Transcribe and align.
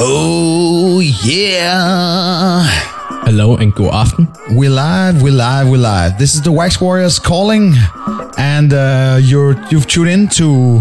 Oh 0.00 1.00
yeah. 1.00 2.62
Hello 3.26 3.56
and 3.56 3.74
go 3.74 3.90
aften. 3.90 4.28
We're 4.50 4.70
live, 4.70 5.22
we're 5.22 5.32
live, 5.32 5.68
we're 5.68 5.78
live. 5.78 6.18
This 6.20 6.36
is 6.36 6.42
the 6.42 6.52
Wax 6.52 6.80
Warriors 6.80 7.18
calling, 7.18 7.74
and 8.38 8.72
uh, 8.72 9.18
you're 9.20 9.60
you've 9.70 9.88
tuned 9.88 10.08
in 10.08 10.28
to 10.28 10.80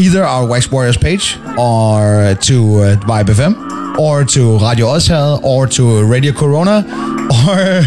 either 0.00 0.24
our 0.24 0.46
Wax 0.46 0.70
Warriors 0.72 0.96
page 0.96 1.36
or 1.58 2.34
to 2.40 2.80
uh, 2.80 2.96
Vibe 3.04 3.26
FM 3.26 3.98
or 3.98 4.24
to 4.24 4.58
Radio 4.58 4.86
Oshel 4.86 5.42
or 5.42 5.66
to 5.66 6.02
Radio 6.06 6.32
Corona 6.32 6.78
or 7.46 7.82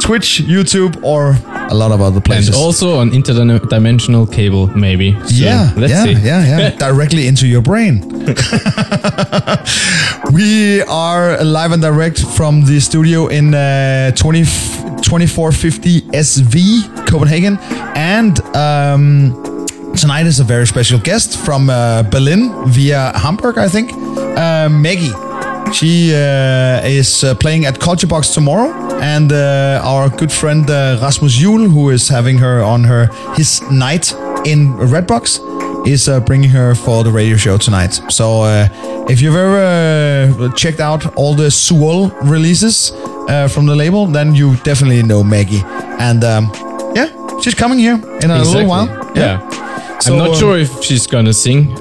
Twitch, 0.00 0.42
YouTube 0.44 1.02
or 1.02 1.32
a 1.70 1.74
lot 1.74 1.92
of 1.92 2.00
other 2.00 2.20
places. 2.20 2.48
And 2.48 2.56
also 2.56 2.98
on 2.98 3.10
interdimensional 3.10 4.30
cable, 4.30 4.66
maybe. 4.68 5.12
So 5.12 5.28
yeah, 5.30 5.72
let's 5.76 5.92
yeah, 5.92 6.04
see. 6.04 6.12
yeah, 6.12 6.58
yeah. 6.58 6.70
Directly 6.78 7.26
into 7.26 7.46
your 7.46 7.62
brain. 7.62 8.00
we 10.32 10.82
are 10.82 11.42
live 11.42 11.72
and 11.72 11.82
direct 11.82 12.20
from 12.36 12.64
the 12.64 12.80
studio 12.80 13.28
in 13.28 13.54
uh, 13.54 14.10
20, 14.12 14.44
2450 15.02 16.00
SV 16.12 17.06
Copenhagen, 17.06 17.58
and 17.96 18.40
um, 18.56 19.66
tonight 19.96 20.26
is 20.26 20.40
a 20.40 20.44
very 20.44 20.66
special 20.66 20.98
guest 20.98 21.38
from 21.38 21.70
uh, 21.70 22.02
Berlin 22.04 22.52
via 22.68 23.12
Hamburg, 23.16 23.58
I 23.58 23.68
think. 23.68 23.92
Uh, 23.92 24.68
Maggie. 24.68 25.12
She 25.72 26.14
uh, 26.14 26.82
is 26.84 27.24
uh, 27.24 27.34
playing 27.34 27.64
at 27.64 27.80
Culture 27.80 28.06
Box 28.06 28.32
tomorrow, 28.32 28.70
and 29.04 29.32
uh, 29.32 29.82
our 29.84 30.08
good 30.08 30.32
friend 30.32 30.68
uh, 30.70 30.98
Rasmus 31.02 31.36
Juhl, 31.38 31.70
who 31.70 31.90
is 31.90 32.08
having 32.08 32.38
her 32.38 32.62
on 32.62 32.84
her 32.84 33.08
his 33.36 33.60
night 33.70 34.12
in 34.46 34.72
Redbox, 34.92 35.38
is 35.86 36.08
uh, 36.08 36.20
bringing 36.20 36.50
her 36.50 36.74
for 36.74 37.04
the 37.04 37.10
radio 37.12 37.36
show 37.36 37.58
tonight. 37.58 37.92
So 38.08 38.42
uh, 38.42 38.68
if 39.10 39.20
you've 39.20 39.36
ever 39.36 39.58
uh, 40.46 40.52
checked 40.54 40.80
out 40.80 41.14
all 41.16 41.34
the 41.34 41.50
Suol 41.50 42.10
releases 42.22 42.92
uh, 43.28 43.48
from 43.48 43.66
the 43.66 43.76
label, 43.76 44.06
then 44.06 44.34
you 44.34 44.56
definitely 44.64 45.02
know 45.02 45.22
Maggie. 45.22 45.62
And 45.98 46.24
um, 46.24 46.50
yeah, 46.94 47.08
she's 47.42 47.54
coming 47.54 47.78
here 47.78 47.96
in 48.22 48.30
a 48.30 48.38
Exactly. 48.38 48.64
little 48.64 48.68
while. 48.70 48.88
Yeah. 49.14 49.38
So, 50.00 50.12
I'm 50.12 50.18
not 50.18 50.30
um, 50.30 50.36
sure 50.36 50.58
if 50.58 50.82
she's 50.82 51.06
gonna 51.06 51.32
sing. 51.32 51.76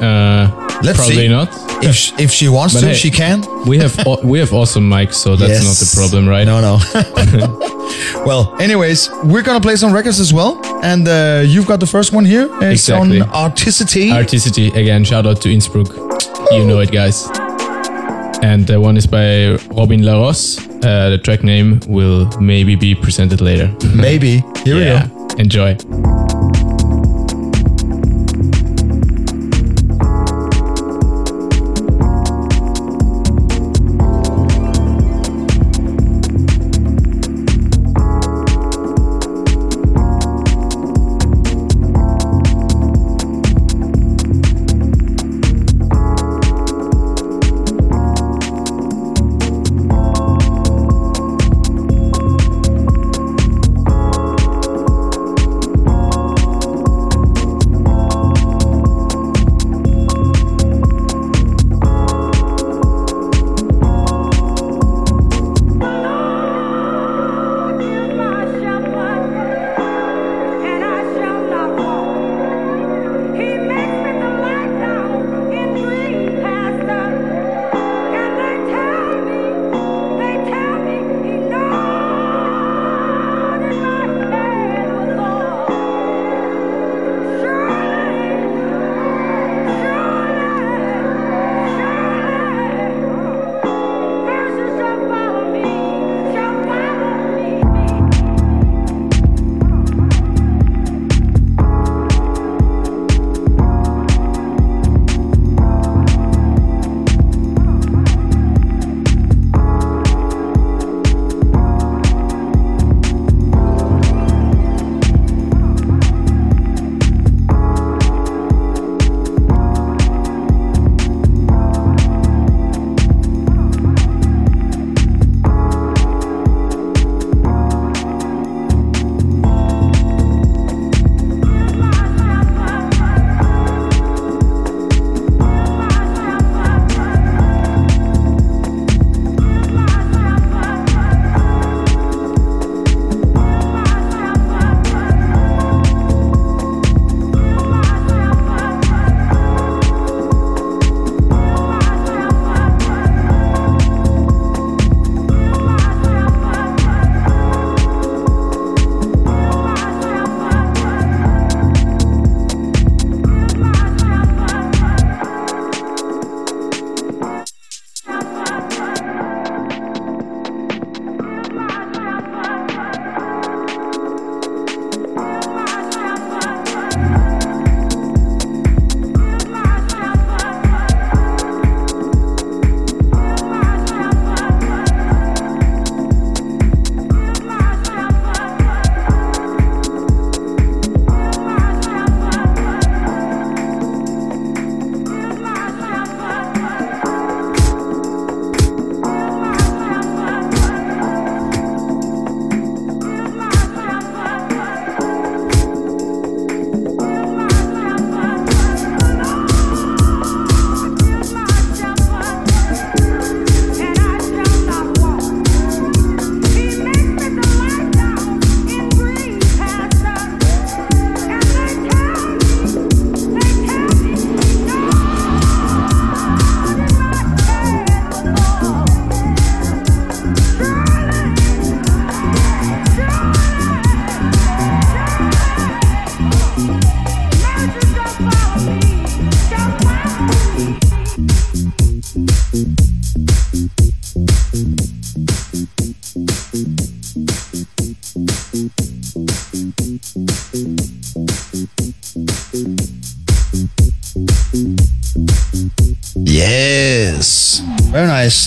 Uh, 0.74 0.80
Let's 0.84 0.98
probably 0.98 1.16
see. 1.16 1.28
not. 1.28 1.50
If 1.84 1.96
sh- 1.96 2.12
if 2.20 2.32
she 2.32 2.48
wants 2.50 2.74
But 2.74 2.82
to, 2.82 2.88
hey, 2.88 2.94
she 2.94 3.12
can. 3.12 3.42
We 3.66 3.78
have 3.80 3.96
we 4.24 4.40
have 4.40 4.54
awesome 4.54 4.90
mics, 4.90 5.16
so 5.16 5.36
that's 5.36 5.52
Yes. 5.52 5.64
not 5.64 5.76
the 5.84 5.90
problem, 5.96 6.28
right? 6.28 6.46
No, 6.46 6.60
no. 6.62 6.80
well, 8.26 8.56
anyways, 8.60 9.10
we're 9.24 9.44
gonna 9.44 9.62
play 9.62 9.76
some 9.76 9.94
records 9.94 10.20
as 10.20 10.34
well, 10.34 10.60
and 10.84 11.08
uh, 11.08 11.44
you've 11.46 11.68
got 11.68 11.80
the 11.80 11.86
first 11.88 12.14
one 12.14 12.26
here. 12.26 12.48
It's 12.62 12.88
Exactly. 12.90 13.22
on 13.22 13.28
Articity. 13.30 14.10
Articity 14.12 14.74
again. 14.76 15.04
Shout 15.04 15.26
out 15.26 15.42
to 15.42 15.50
Innsbruck. 15.52 15.90
You 16.52 16.66
know 16.66 16.80
it, 16.80 16.92
guys. 16.92 17.28
And 18.42 18.68
the 18.68 18.80
one 18.80 18.98
is 18.98 19.08
by 19.08 19.56
Robin 19.74 20.02
Laros. 20.02 20.60
Uh, 20.84 21.10
the 21.12 21.18
track 21.18 21.44
name 21.44 21.80
will 21.88 22.26
maybe 22.42 22.76
be 22.76 22.94
presented 22.94 23.40
later. 23.40 23.74
Maybe. 23.96 24.44
Here 24.66 24.76
we 24.76 24.84
go. 24.84 25.28
Enjoy. 25.38 25.78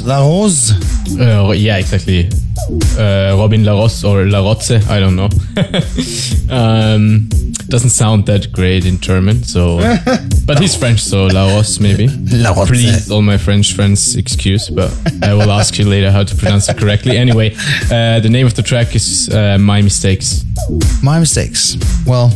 Very 0.06 0.20
nice. 0.20 0.20
La 0.20 0.20
Rose. 0.20 0.72
Uh, 1.18 1.52
yeah, 1.52 1.78
exactly. 1.78 2.28
Uh, 2.98 3.36
Robin 3.36 3.64
Larosse 3.64 4.04
or 4.04 4.24
Larotze, 4.24 4.86
I 4.88 5.00
don't 5.00 5.16
know. 5.16 5.28
um, 6.54 7.28
doesn't 7.68 7.90
sound 7.90 8.26
that 8.26 8.52
great 8.52 8.86
in 8.86 9.00
German, 9.00 9.42
so. 9.42 9.78
but 10.46 10.58
he's 10.60 10.76
French, 10.76 11.00
so 11.00 11.26
Larosse 11.26 11.80
maybe. 11.80 12.08
Larotze. 12.08 12.68
Please, 12.68 13.10
all 13.10 13.22
my 13.22 13.38
French 13.38 13.74
friends, 13.74 14.16
excuse, 14.16 14.70
but 14.70 14.92
I 15.22 15.34
will 15.34 15.50
ask 15.50 15.78
you 15.78 15.84
later 15.84 16.10
how 16.10 16.24
to 16.24 16.36
pronounce 16.36 16.68
it 16.68 16.78
correctly. 16.78 17.18
Anyway, 17.18 17.54
uh, 17.90 18.20
the 18.20 18.28
name 18.30 18.46
of 18.46 18.54
the 18.54 18.62
track 18.62 18.94
is 18.94 19.28
uh, 19.28 19.58
My 19.58 19.82
Mistakes. 19.82 20.44
My 21.02 21.18
mistakes. 21.18 21.76
Well, 22.06 22.32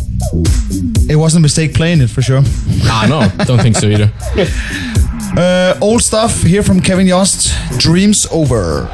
it 1.08 1.17
wasn't 1.17 1.40
a 1.40 1.43
mistake 1.43 1.75
playing 1.75 2.00
it 2.00 2.11
for 2.11 2.22
sure. 2.22 2.43
Ah, 2.84 3.06
no, 3.08 3.44
don't 3.44 3.61
think 3.61 3.76
so 3.76 3.87
either. 3.88 4.12
Uh, 5.37 5.77
old 5.81 6.03
stuff 6.03 6.43
here 6.43 6.62
from 6.62 6.81
Kevin 6.81 7.06
Yost. 7.06 7.53
Dreams 7.79 8.27
over. 8.31 8.91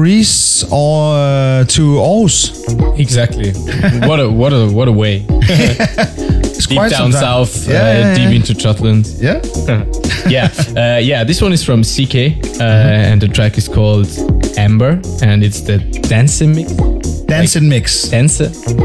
Greece 0.00 0.62
or 0.70 1.14
uh, 1.16 1.64
to 1.64 1.82
Aarhus. 1.96 2.52
Exactly. 2.98 3.52
what 4.06 4.20
a 4.20 4.28
what 4.30 4.52
a 4.52 4.68
what 4.68 4.88
a 4.88 4.92
way. 4.92 5.24
Deep 6.68 6.90
down 6.90 7.12
south, 7.12 7.68
Yeah, 7.68 7.74
uh, 7.74 7.84
yeah, 7.84 8.14
deep 8.14 8.28
yeah. 8.30 8.36
into 8.36 8.52
Jutland. 8.54 9.06
Yeah. 9.20 9.40
yeah, 10.28 10.48
uh, 10.76 10.98
yeah. 10.98 11.24
This 11.24 11.40
one 11.40 11.52
is 11.54 11.62
from 11.64 11.82
CK, 11.82 12.14
uh, 12.14 12.28
Mm-hmm. 12.28 13.12
and 13.12 13.20
the 13.22 13.28
track 13.28 13.56
is 13.56 13.68
called 13.68 14.08
Amber, 14.58 15.00
and 15.22 15.42
it's 15.44 15.60
the 15.62 15.78
dance 16.08 16.42
mix. 16.42 16.72
Dance 17.26 17.56
and 17.56 17.68
mix. 17.68 18.08
Dance, 18.10 18.38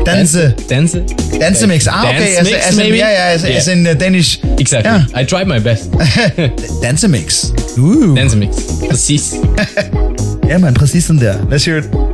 Dance. 0.06 0.34
dance, 0.68 0.94
Dance 1.40 1.68
mix. 1.68 1.88
Ah, 1.90 2.10
okay. 2.10 2.20
Dance 2.20 2.38
As, 2.40 2.52
mix, 2.52 2.68
as 2.68 2.78
in, 2.78 2.84
maybe? 2.84 2.98
yeah, 2.98 3.12
yeah, 3.12 3.36
as, 3.36 3.44
as 3.46 3.68
in 3.68 3.88
uh, 3.88 3.94
Danish. 3.96 4.40
Exactly. 4.60 4.92
Yeah. 4.92 5.20
I 5.20 5.24
tried 5.26 5.48
my 5.48 5.60
best. 5.60 5.92
Dance 6.82 7.08
mix. 7.08 7.52
Ooh. 7.78 8.16
Dance 8.16 8.36
mix. 8.36 8.80
Præcis. 8.88 9.34
Ja, 10.52 10.58
man, 10.58 10.74
præcis 10.74 11.04
sådan 11.04 11.22
der. 11.22 11.34
Let's 11.34 11.66
hear 11.66 11.78
it. 11.78 12.11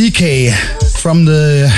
CK 0.00 0.50
from 1.02 1.26
the. 1.26 1.68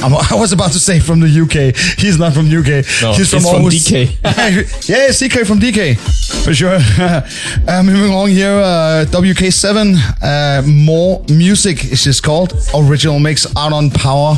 I'm, 0.00 0.12
was 0.12 0.52
about 0.52 0.72
to 0.72 0.78
say 0.78 1.00
from 1.00 1.20
the 1.20 1.28
UK. 1.28 1.74
He's 1.98 2.18
not 2.18 2.34
from 2.34 2.46
UK. 2.46 2.84
No, 3.00 3.14
he's 3.14 3.30
from, 3.30 3.40
from. 3.40 3.64
DK. 3.64 4.18
yeah, 4.88 5.08
CK 5.08 5.46
from 5.46 5.60
DK 5.60 5.96
for 6.44 6.52
sure. 6.52 6.76
uh, 7.68 7.82
moving 7.82 8.10
along 8.10 8.28
here, 8.28 8.50
uh, 8.50 9.06
WK7. 9.08 9.96
Uh, 10.20 10.62
More 10.66 11.24
music 11.30 11.82
is 11.90 12.04
just 12.04 12.22
called 12.22 12.52
original 12.74 13.18
mix 13.18 13.46
out 13.56 13.72
on 13.72 13.88
Power 13.88 14.36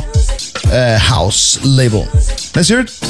uh, 0.67 0.97
House 0.97 1.61
label. 1.65 2.07
Let's 2.55 2.69
hear 2.69 2.79
it. 2.79 3.02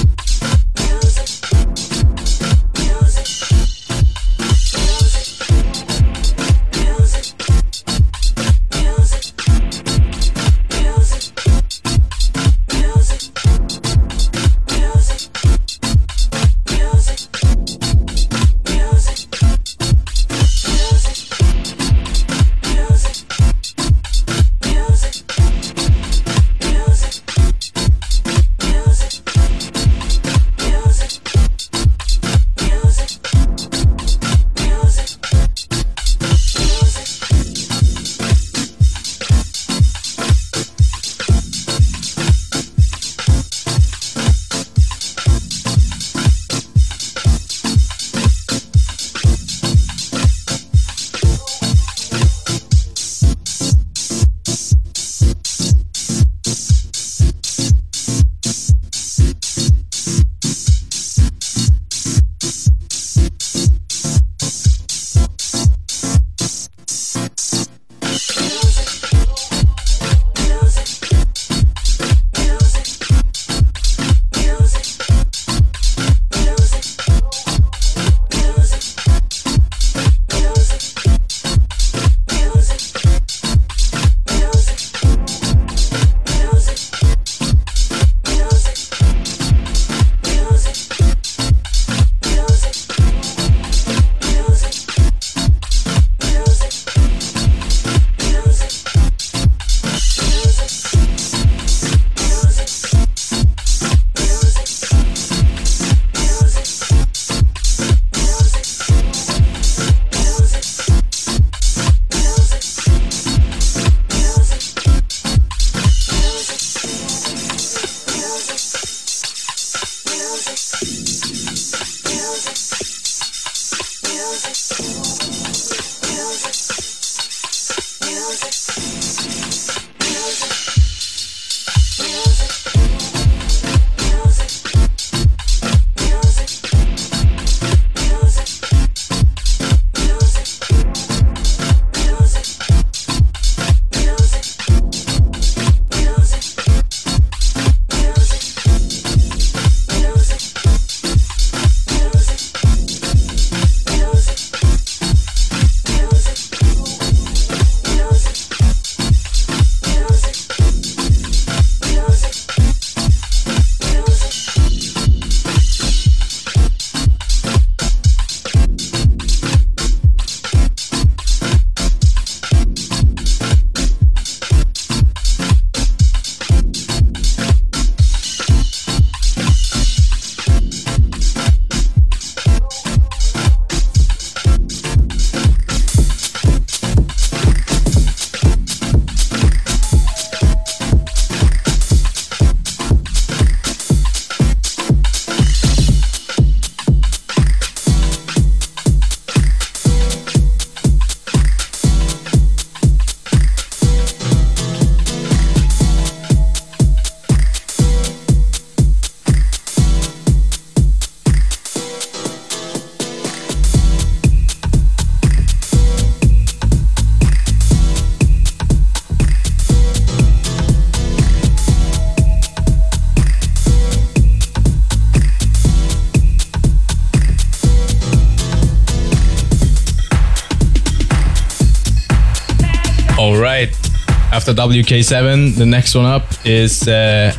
After 234.33 234.51
WK7, 234.51 235.55
the 235.55 235.65
next 235.65 235.93
one 235.93 236.05
up 236.05 236.23
is 236.43 236.87
uh, 236.87 237.31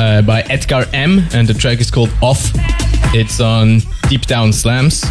uh, 0.00 0.20
by 0.22 0.40
Edgar 0.42 0.84
M, 0.92 1.20
and 1.32 1.46
the 1.46 1.54
track 1.54 1.78
is 1.78 1.92
called 1.92 2.10
Off. 2.20 2.50
It's 3.14 3.40
on 3.40 3.78
Deep 4.08 4.22
Down 4.22 4.52
Slams. 4.52 5.04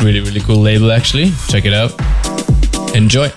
Really, 0.00 0.20
really 0.20 0.40
cool 0.40 0.56
label, 0.56 0.90
actually. 0.90 1.32
Check 1.48 1.66
it 1.66 1.74
out. 1.74 1.92
Enjoy. 2.96 3.30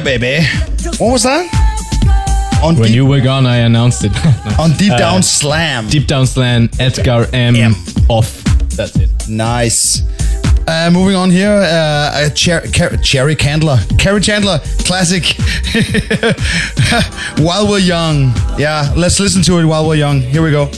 Yeah, 0.00 0.16
baby. 0.18 0.46
What 0.98 1.12
was 1.12 1.22
that? 1.24 1.44
On 2.62 2.74
When 2.74 2.86
deep, 2.86 2.94
you 2.96 3.04
were 3.04 3.20
gone, 3.20 3.44
I 3.44 3.56
announced 3.58 4.02
it. 4.02 4.12
on 4.58 4.70
deep 4.78 4.96
down 4.96 5.18
Uh, 5.18 5.22
slam. 5.22 5.88
Deep 5.88 6.06
Down 6.06 6.26
Slam, 6.26 6.70
Edgar 6.78 7.26
M. 7.34 7.54
M. 7.54 7.74
Off. 8.08 8.42
That's 8.76 8.96
it. 8.96 9.10
Nice. 9.28 10.02
Uh, 10.66 10.88
moving 10.90 11.16
on 11.16 11.30
here, 11.30 11.50
uh, 11.50 12.12
a 12.30 12.34
cher- 12.34 12.66
cher- 12.72 12.96
Cherry 13.02 13.36
Candler, 13.36 13.76
Kerri 13.98 14.22
Chandler, 14.22 14.60
classic. 14.86 15.36
while 17.44 17.68
we're 17.68 17.78
young, 17.78 18.32
yeah. 18.58 18.92
Let's 18.96 19.20
listen 19.20 19.42
to 19.42 19.58
it 19.58 19.64
while 19.66 19.86
we're 19.86 19.96
young. 19.96 20.20
Here 20.22 20.42
we 20.42 20.50
go. 20.50 20.70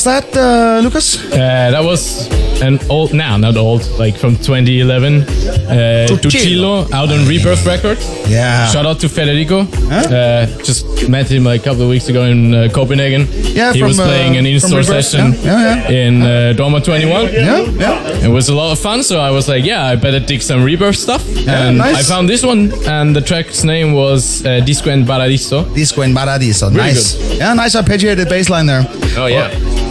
Was 0.00 0.04
that, 0.04 0.34
uh, 0.34 0.80
Lucas? 0.82 1.18
Uh, 1.30 1.72
that 1.72 1.84
was 1.84 2.26
an 2.62 2.78
old, 2.88 3.12
now 3.12 3.36
not 3.36 3.58
old, 3.58 3.86
like 3.98 4.16
from 4.16 4.36
2011. 4.36 5.24
Uh, 5.24 6.06
Tuccillo 6.08 6.90
out 6.90 7.10
on 7.10 7.26
Rebirth 7.26 7.66
Records. 7.66 8.00
Yeah. 8.26 8.66
Shout 8.68 8.86
out 8.86 8.98
to 9.00 9.10
Federico. 9.10 9.66
Uh, 9.90 10.46
just 10.62 11.06
met 11.10 11.30
him 11.30 11.46
a 11.46 11.58
couple 11.58 11.82
of 11.82 11.90
weeks 11.90 12.08
ago 12.08 12.24
in 12.24 12.54
uh, 12.54 12.68
Copenhagen. 12.72 13.26
Yeah, 13.54 13.74
he 13.74 13.80
from, 13.80 13.88
was 13.88 14.00
uh, 14.00 14.04
playing 14.04 14.38
an 14.38 14.46
in-store 14.46 14.82
session 14.84 15.34
Yeah, 15.34 15.90
yeah, 15.90 15.90
in 15.90 16.22
uh, 16.22 16.54
Doma 16.56 16.82
21. 16.82 17.32
Yeah, 17.34 17.58
yeah. 17.58 18.24
It 18.24 18.28
was 18.28 18.48
a 18.48 18.54
lot 18.54 18.72
of 18.72 18.78
fun, 18.78 19.02
so 19.02 19.20
I 19.20 19.30
was 19.30 19.48
like, 19.48 19.64
yeah, 19.64 19.84
I 19.84 19.96
better 19.96 20.20
dig 20.20 20.40
some 20.40 20.64
Rebirth 20.64 20.96
stuff. 20.96 21.26
and 21.46 21.76
nice. 21.76 21.96
I 21.96 22.02
found 22.14 22.26
this 22.26 22.42
one, 22.42 22.72
and 22.86 23.14
the 23.14 23.20
track's 23.20 23.64
name 23.64 23.92
was 23.92 24.46
uh, 24.46 24.60
Disco 24.60 24.88
en 24.88 25.04
Paradiso. 25.04 25.64
Disco 25.74 26.00
en 26.00 26.14
Paradiso. 26.14 26.68
Really 26.70 26.94
nice. 26.94 27.36
Yeah, 27.36 27.52
nice 27.52 27.74
arpeggiated 27.74 28.30
bass 28.30 28.48
line 28.48 28.64
there. 28.64 28.84
Oh, 29.18 29.26
yeah. 29.26 29.50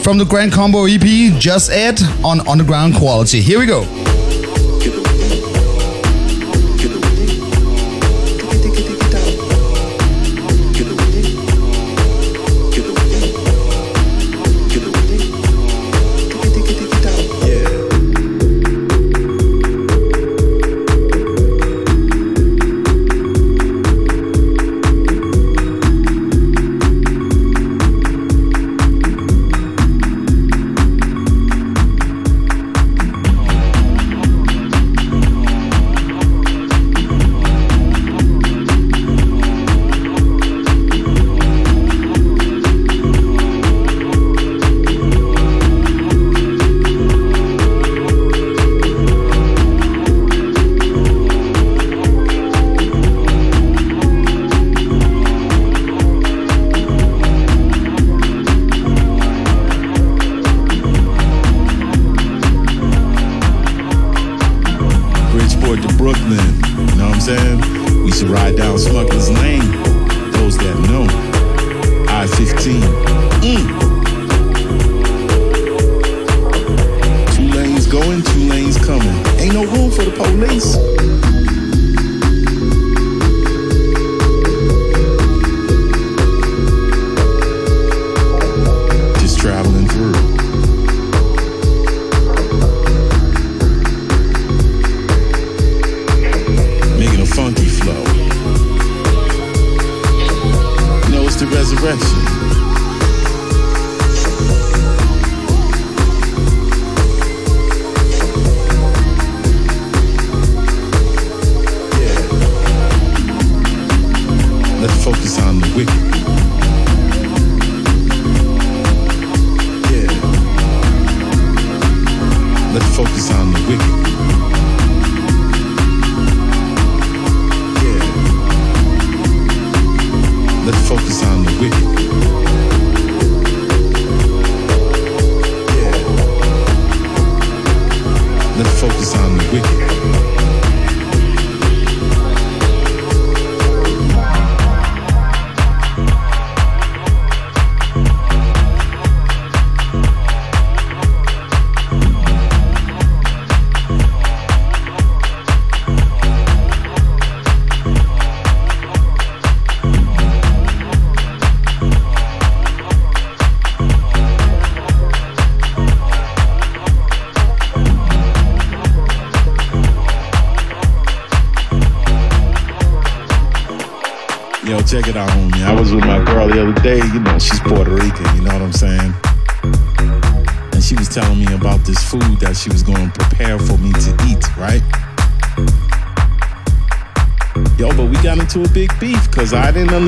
From 0.10 0.18
the 0.18 0.26
Grand 0.26 0.51
Combo 0.51 0.86
EP, 0.86 1.03
Jus-Ed 1.39 2.01
on 2.26 2.41
Underground 2.47 2.95
Quality. 2.95 3.41
Here 3.41 3.60
we 3.60 3.68
go. 3.68 3.99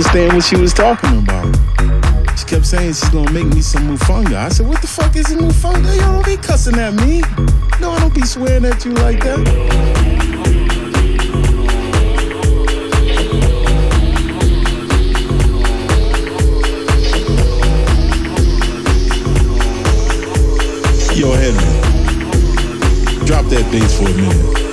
Understand 0.01 0.33
what 0.33 0.43
she 0.43 0.55
was 0.55 0.73
talking 0.73 1.19
about. 1.19 1.45
She 2.35 2.45
kept 2.45 2.65
saying 2.65 2.93
she's 2.93 3.09
gonna 3.09 3.31
make 3.31 3.45
me 3.45 3.61
some 3.61 3.87
mufunga. 3.87 4.35
I 4.35 4.49
said, 4.49 4.67
"What 4.67 4.81
the 4.81 4.87
fuck 4.87 5.15
is 5.15 5.29
a 5.31 5.35
mufunga? 5.35 5.95
Yo, 5.95 6.01
don't 6.01 6.25
be 6.25 6.37
cussing 6.37 6.79
at 6.79 6.95
me. 6.95 7.21
No, 7.79 7.91
I 7.91 7.99
don't 7.99 8.13
be 8.13 8.25
swearing 8.25 8.65
at 8.65 8.83
you 8.83 8.93
like 8.93 9.23
that." 9.23 9.37
Yo, 21.13 21.31
Henry, 21.33 21.71
drop 23.27 23.45
that 23.49 23.69
bass 23.71 23.95
for 23.99 24.05
a 24.05 24.13
minute. 24.13 24.70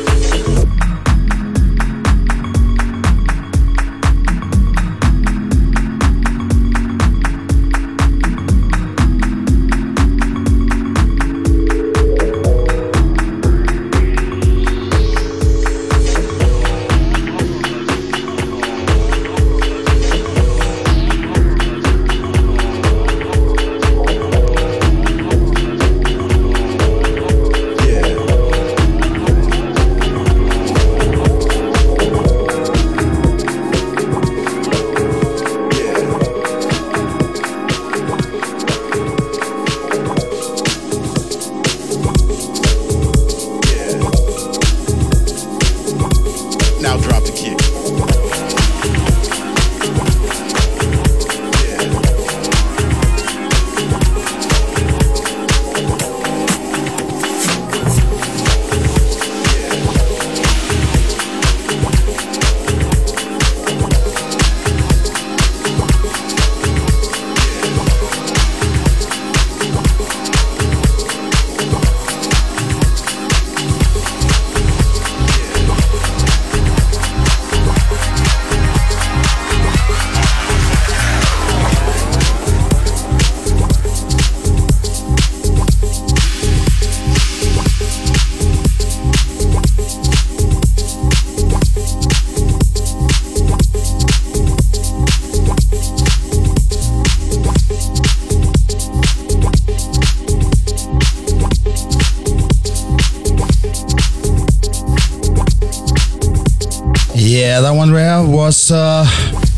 Yeah, 107.28 107.60
that 107.60 107.72
one 107.72 107.92
there 107.92 108.24
was 108.24 108.70
uh, 108.72 109.04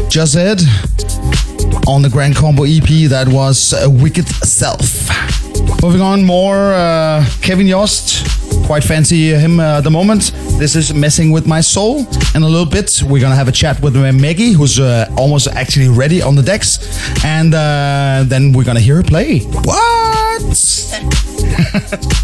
Jus-Ed 0.08 0.60
on 1.86 2.02
the 2.02 2.08
Grand 2.10 2.34
Combo 2.34 2.64
EP. 2.64 3.08
That 3.08 3.28
was 3.28 3.72
uh, 3.72 3.88
Wicked 3.88 4.26
Self. 4.26 5.08
Moving 5.80 6.00
on, 6.00 6.24
more 6.24 6.72
uh, 6.72 7.24
Kevin 7.42 7.68
Yost. 7.68 8.26
Quite 8.66 8.82
fancy 8.82 9.32
him 9.34 9.60
uh, 9.60 9.78
at 9.78 9.84
the 9.84 9.90
moment. 9.90 10.32
This 10.58 10.74
is 10.74 10.92
Messing 10.92 11.30
with 11.30 11.46
My 11.46 11.60
Soul. 11.60 12.08
In 12.34 12.42
a 12.42 12.48
little 12.48 12.66
bit, 12.66 13.04
we're 13.06 13.20
gonna 13.20 13.36
have 13.36 13.46
a 13.46 13.52
chat 13.52 13.80
with 13.80 13.94
Maggie, 13.94 14.50
who's 14.50 14.80
uh, 14.80 15.08
almost 15.16 15.46
actually 15.46 15.88
ready 15.88 16.20
on 16.20 16.34
the 16.34 16.42
decks. 16.42 16.80
And 17.24 17.54
uh, 17.54 18.24
then 18.26 18.52
we're 18.52 18.64
gonna 18.64 18.80
hear 18.80 18.96
her 18.96 19.04
play. 19.04 19.42
What? 19.42 20.56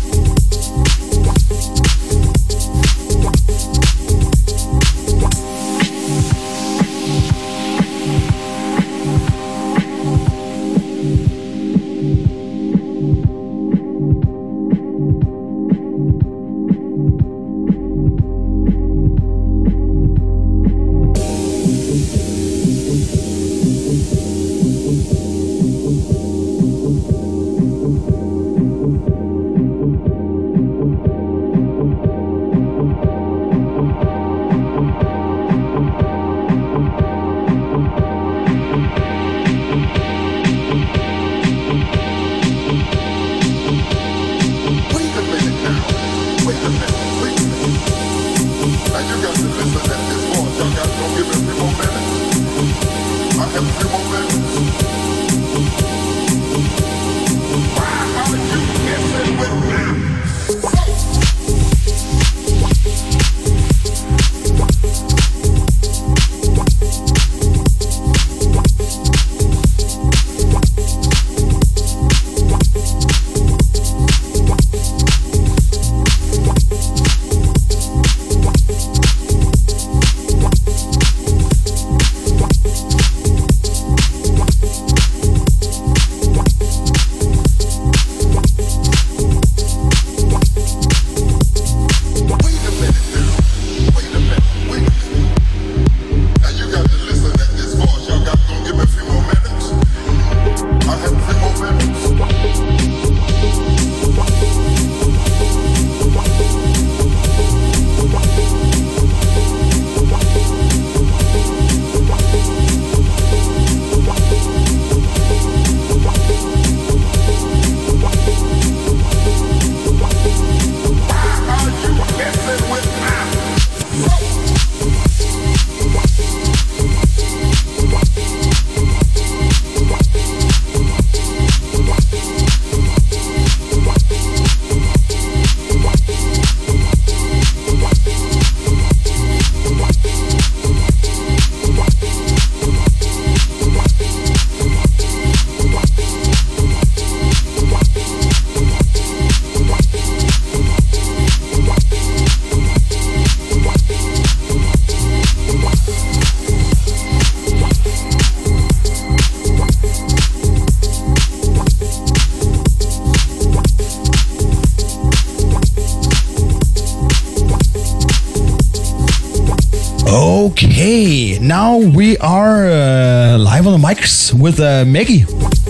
now 171.77 171.97
we 171.97 172.17
are 172.19 172.67
uh, 172.67 173.39
live 173.39 173.67
on 173.67 173.81
the 173.81 173.87
mics 173.89 174.33
with 174.33 174.61
uh, 174.61 174.85
Maggie. 174.87 175.25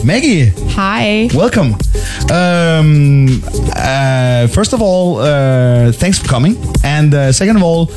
Maggie, 0.04 0.52
Hi. 0.74 1.28
welcome. 1.34 1.74
Um, 2.30 3.42
uh, 3.74 4.46
first 4.48 4.72
of 4.72 4.82
all, 4.82 5.18
uh, 5.18 5.92
thanks 5.92 6.18
for 6.18 6.28
coming. 6.28 6.56
And 6.84 7.14
uh, 7.14 7.32
second 7.32 7.56
of 7.56 7.62
all, 7.62 7.90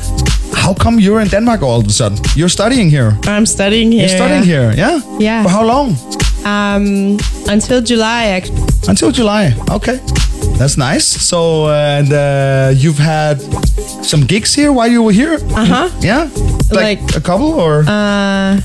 how 0.54 0.74
come 0.74 0.98
you're 0.98 1.20
in 1.20 1.28
Denmark 1.28 1.62
all 1.62 1.80
of 1.80 1.86
a 1.86 1.90
sudden? 1.90 2.18
You're 2.34 2.48
studying 2.48 2.90
here. 2.90 3.16
I'm 3.24 3.46
studying 3.46 3.92
here. 3.92 4.00
You're 4.00 4.16
studying 4.16 4.42
here, 4.42 4.72
yeah? 4.76 5.00
Yeah. 5.18 5.42
For 5.42 5.50
how 5.50 5.64
long? 5.64 5.96
Um, 6.44 7.18
until 7.48 7.80
July, 7.82 8.26
actually. 8.36 8.62
Until 8.88 9.12
July. 9.12 9.54
Okay. 9.70 10.00
That's 10.58 10.76
nice. 10.76 11.06
So, 11.06 11.66
uh, 11.66 11.98
and 11.98 12.12
uh, 12.12 12.72
you've 12.74 12.98
had 12.98 13.40
some 14.04 14.22
gigs 14.26 14.54
here 14.54 14.72
while 14.72 14.88
you 14.88 15.02
were 15.02 15.12
here? 15.12 15.38
Uh 15.54 15.64
huh. 15.64 15.90
Yeah? 16.00 16.28
Like, 16.70 17.00
Like- 17.00 17.16
a 17.16 17.20
couple 17.20 17.52
or? 17.54 17.84
Uh, 17.86 18.60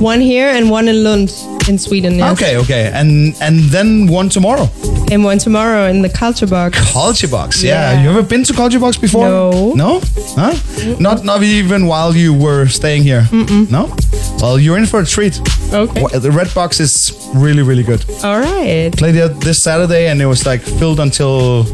one 0.00 0.20
here 0.20 0.48
and 0.48 0.70
one 0.70 0.88
in 0.88 1.02
Lund 1.04 1.32
in 1.68 1.78
Sweden. 1.78 2.16
Yes. 2.18 2.32
Okay, 2.32 2.56
okay. 2.58 2.90
And 2.92 3.34
and 3.40 3.60
then 3.70 4.06
one 4.08 4.28
tomorrow. 4.28 4.68
And 5.12 5.24
one 5.24 5.38
tomorrow 5.38 5.88
in 5.88 6.02
the 6.02 6.08
Culture 6.08 6.46
Box. 6.46 6.78
Culture 6.92 7.28
Box. 7.28 7.62
Yeah. 7.62 7.92
Yeah. 7.92 8.02
You 8.02 8.10
ever 8.10 8.22
been 8.22 8.44
to 8.44 8.52
Culture 8.52 8.80
Box 8.80 8.96
before? 8.98 9.28
No. 9.28 9.72
No? 9.74 10.00
Huh? 10.36 10.54
Not 10.98 11.24
not 11.24 11.42
even 11.42 11.86
while 11.86 12.14
you 12.16 12.34
were 12.34 12.66
staying 12.68 13.04
here. 13.04 13.26
No? 13.70 13.88
Well, 14.40 14.58
you're 14.58 14.76
in 14.78 14.86
for 14.86 15.00
a 15.00 15.06
treat. 15.06 15.40
Okay. 15.72 16.02
Wha- 16.02 16.18
The 16.18 16.30
Red 16.30 16.52
Box 16.54 16.80
is 16.80 17.12
really 17.34 17.62
really 17.62 17.82
good. 17.84 18.04
All 18.24 18.38
right. 18.40 18.90
Played 18.96 19.16
it 19.16 19.40
this 19.40 19.62
Saturday 19.62 20.08
and 20.10 20.20
it 20.20 20.26
was 20.26 20.44
like 20.46 20.60
filled 20.78 21.00
until 21.00 21.64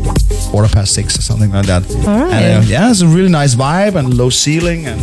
quarter 0.50 0.68
past 0.68 0.92
six 0.94 1.16
or 1.18 1.22
something 1.22 1.50
like 1.52 1.66
that. 1.66 1.82
All 2.06 2.20
right. 2.26 2.42
And 2.42 2.64
uh, 2.64 2.68
yeah, 2.68 2.90
it's 2.90 3.02
a 3.02 3.06
really 3.06 3.30
nice 3.30 3.54
vibe 3.56 3.94
and 3.98 4.14
low 4.14 4.30
ceiling 4.30 4.86
and 4.86 5.00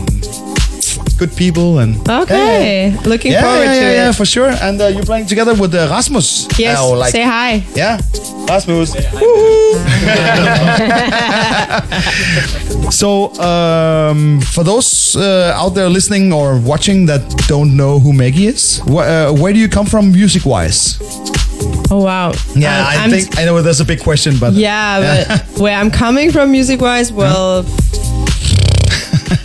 good 1.19 1.35
people 1.35 1.79
and 1.79 1.95
Okay. 2.09 2.95
Looking 3.05 3.33
Yeah, 3.33 3.41
forward 3.43 3.65
yeah, 3.65 3.73
yeah, 3.73 3.79
to 3.89 3.93
yeah, 3.95 4.09
it. 4.09 4.15
for 4.15 4.25
sure. 4.25 4.49
And 4.61 4.79
uh, 4.81 4.87
you're 4.87 5.03
playing 5.05 5.27
together 5.27 5.53
with 5.53 5.75
uh, 5.75 5.87
Rasmus. 5.91 6.47
Yes. 6.57 6.79
Uh, 6.79 6.95
like, 6.95 7.11
Say 7.11 7.23
hi. 7.23 7.63
Yeah, 7.75 7.99
Rasmus. 8.47 8.95
so, 12.91 13.31
um, 13.39 14.41
for 14.41 14.63
those 14.63 15.15
uh, 15.15 15.53
out 15.55 15.69
there 15.75 15.89
listening 15.89 16.31
or 16.33 16.57
watching 16.59 17.05
that 17.07 17.21
don't 17.47 17.75
know 17.75 17.99
who 17.99 18.13
Maggie 18.13 18.47
is, 18.47 18.79
wh- 18.87 18.97
uh, 19.03 19.31
where 19.33 19.53
do 19.53 19.59
you 19.59 19.69
come 19.69 19.85
from 19.85 20.11
music 20.11 20.45
wise? 20.45 20.97
Oh 21.91 22.01
wow. 22.03 22.31
Yeah, 22.55 22.79
Um, 22.79 22.85
I 22.87 22.95
I'm- 23.01 23.09
think 23.11 23.37
I 23.39 23.45
know 23.45 23.61
that's 23.61 23.79
a 23.81 23.85
big 23.85 23.99
question, 24.01 24.37
but 24.39 24.53
Yeah, 24.53 25.27
but 25.27 25.41
where 25.59 25.75
I'm 25.75 25.91
coming 25.91 26.31
from 26.31 26.51
music 26.51 26.81
wise, 26.81 27.11
well, 27.11 27.63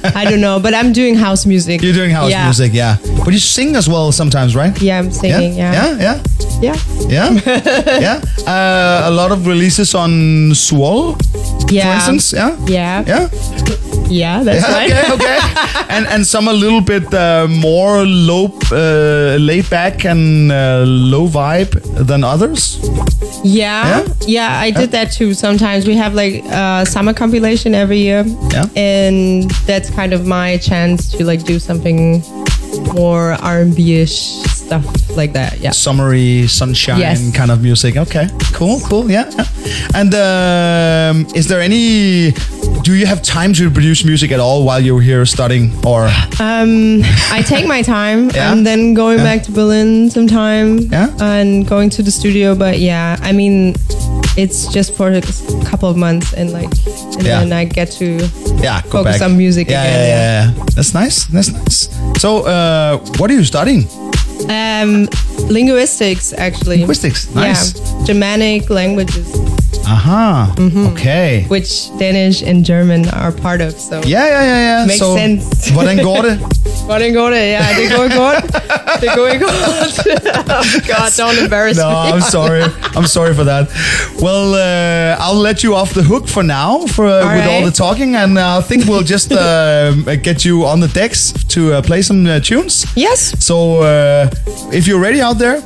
I 0.15 0.25
don't 0.25 0.41
know, 0.41 0.61
but 0.61 0.75
I'm 0.75 0.93
doing 0.93 1.15
house 1.15 1.47
music. 1.47 1.83
you're 1.83 1.95
doing 1.95 2.11
house 2.11 2.31
Yeah. 2.31 2.45
music, 2.45 2.73
yeah. 2.75 2.97
But 3.25 3.33
you 3.33 3.39
sing 3.39 3.77
as 3.77 3.89
well 3.89 4.13
sometimes, 4.13 4.55
right? 4.55 4.77
Yeah, 4.83 4.99
I'm 4.99 5.11
singing. 5.11 5.55
Yeah. 5.57 5.73
yeah, 5.73 5.99
yeah, 5.99 6.21
Yeah. 6.61 6.77
yeah, 7.09 8.01
yeah. 8.01 8.21
Uh, 8.47 9.09
a 9.09 9.11
lot 9.11 9.33
of 9.33 9.47
releases 9.47 9.95
on 9.95 10.53
Swole, 10.55 11.17
Yeah. 11.71 11.85
for 11.99 12.13
instance. 12.13 12.33
Yeah, 12.37 12.57
Yeah. 12.67 13.05
yeah. 13.07 13.29
Yeah, 14.11 14.43
that's 14.45 14.61
Yeah, 14.69 14.75
right. 14.77 14.91
okay, 14.93 15.13
okay. 15.15 15.39
and 15.89 16.07
and 16.07 16.27
some 16.27 16.47
a 16.49 16.53
little 16.53 16.83
bit 16.83 17.09
uh, 17.15 17.47
more 17.49 18.05
low, 18.05 18.53
uh, 18.71 19.39
laid 19.41 19.65
back 19.71 20.05
and 20.05 20.53
uh, 20.53 20.85
low 20.87 21.27
vibe 21.27 21.73
than 22.07 22.23
others. 22.23 22.79
Yeah, 23.45 24.01
Yeah? 24.01 24.09
yeah, 24.27 24.59
I 24.61 24.71
did 24.71 24.91
that 24.93 25.13
too. 25.13 25.35
Sometimes 25.35 25.87
we 25.87 25.95
have 25.97 26.15
like 26.15 26.43
a 26.47 26.87
summer 26.87 27.13
compilation 27.13 27.75
every 27.75 27.99
year, 27.99 28.25
Yeah. 28.51 28.65
and 28.75 29.51
that's 29.67 29.91
kind 29.91 30.13
of 30.15 30.27
my 30.27 30.57
chance 30.59 31.09
to 31.13 31.25
like 31.25 31.45
do 31.45 31.59
something 31.59 32.23
more 32.95 33.33
R 33.41 33.61
and 33.61 33.77
B 33.77 34.01
ish 34.01 34.17
stuff 34.49 34.85
like 35.17 35.33
that. 35.35 35.61
Yeah. 35.61 35.71
Summery, 35.73 36.49
sunshine 36.49 36.99
Yes. 36.99 37.31
kind 37.37 37.51
of 37.51 37.63
music. 37.63 37.97
Okay, 37.97 38.29
cool, 38.55 38.81
cool, 38.81 39.11
yeah. 39.11 39.31
yeah. 39.37 39.47
And 39.95 40.15
um, 40.15 41.27
is 41.35 41.47
there 41.49 41.61
any? 41.61 42.33
Do 42.85 42.93
you 42.95 43.07
have 43.07 43.23
time 43.23 43.55
to 43.55 43.71
produce 43.71 44.05
music 44.05 44.31
at 44.31 44.41
all 44.41 44.63
while 44.63 44.79
you're 44.79 45.01
here 45.01 45.25
studying, 45.25 45.73
or 45.87 46.05
Um, 46.39 47.01
I 47.33 47.41
take 47.43 47.67
my 47.67 47.81
time 47.83 48.29
Yeah? 48.35 48.53
and 48.53 48.67
then 48.67 48.93
going 48.95 49.19
back 49.19 49.43
to 49.45 49.53
Berlin 49.53 50.11
sometime 50.11 50.79
Yeah? 50.93 51.09
and 51.21 51.67
going 51.67 51.89
to 51.97 52.03
the 52.03 52.11
studio. 52.11 52.55
But 52.55 52.81
yeah, 52.81 53.17
I 53.23 53.33
mean, 53.33 53.75
it's 54.37 54.67
just 54.69 54.95
for 54.97 55.11
a 55.13 55.23
couple 55.65 55.89
of 55.89 55.97
months 55.97 56.35
and 56.35 56.53
like, 56.53 56.69
and 57.17 57.25
Yeah. 57.25 57.41
then 57.41 57.53
I 57.55 57.65
get 57.65 57.91
to 57.93 58.21
yeah, 58.63 58.83
go 58.91 58.99
Focus 59.03 59.19
back. 59.19 59.31
on 59.31 59.37
music 59.39 59.71
yeah, 59.71 59.83
again, 59.83 59.99
Yeah, 60.01 60.07
yeah, 60.07 60.53
yeah. 60.59 60.65
That's 60.77 60.93
nice. 60.93 61.25
That's 61.33 61.51
nice. 61.53 61.89
So, 62.21 62.45
uh, 62.45 62.99
what 63.19 63.31
are 63.31 63.35
you 63.35 63.45
studying? 63.45 63.89
um, 64.51 65.09
linguistics 65.49 66.35
actually. 66.37 66.79
Linguistics. 66.79 67.33
Nice. 67.35 67.73
Yeah, 67.75 68.05
Germanic 68.05 68.69
languages, 68.69 69.27
Aha. 69.87 70.55
Okay. 70.93 71.45
which 71.49 71.91
Danish 71.99 72.43
and 72.43 72.65
German 72.65 73.09
are 73.11 73.33
part 73.33 73.61
of. 73.61 73.73
So 73.79 74.01
yeah, 74.05 74.27
yeah, 74.27 74.43
yeah, 74.45 74.61
yeah. 74.81 74.87
Makes 74.87 74.99
så, 74.99 75.17
sense. 75.17 75.71
Hvordan 75.73 75.97
går 76.03 76.23
det? 76.23 76.39
Hvordan 76.87 77.13
går 77.15 77.31
det? 77.31 77.51
Ja, 77.51 77.65
det 77.79 77.89
går 77.97 78.09
godt. 78.17 78.45
Det 79.01 79.09
går 79.17 79.39
godt. 79.39 79.53
oh 80.51 80.87
God, 80.93 81.11
don't 81.17 81.39
embarrass 81.45 81.77
No, 81.79 81.89
me. 81.91 82.13
I'm 82.13 82.21
sorry. 82.31 82.63
I'm 82.97 83.07
sorry 83.07 83.35
for 83.35 83.45
that. 83.45 83.69
Well, 84.21 84.55
uh, 84.55 85.17
I'll 85.25 85.41
let 85.43 85.63
you 85.65 85.75
off 85.75 85.95
the 85.95 86.03
hook 86.03 86.29
for 86.29 86.43
now 86.43 86.87
for 86.87 87.07
uh, 87.07 87.35
with 87.37 87.47
all 87.47 87.65
the 87.65 87.71
talking, 87.73 88.17
and 88.17 88.39
I 88.39 88.61
think 88.61 88.85
we'll 88.87 89.03
just 89.07 89.33
uh, 89.33 89.93
get 90.23 90.45
you 90.45 90.65
on 90.67 90.81
the 90.81 90.89
decks 90.89 91.33
to 91.49 91.61
uh, 91.75 91.83
play 91.83 92.03
some 92.03 92.27
uh, 92.27 92.41
tunes. 92.41 92.85
Yes. 92.97 93.35
So, 93.45 93.83
uh, 93.83 94.29
if 94.73 94.87
you're 94.87 95.01
ready 95.01 95.21
out 95.23 95.39
there, 95.39 95.63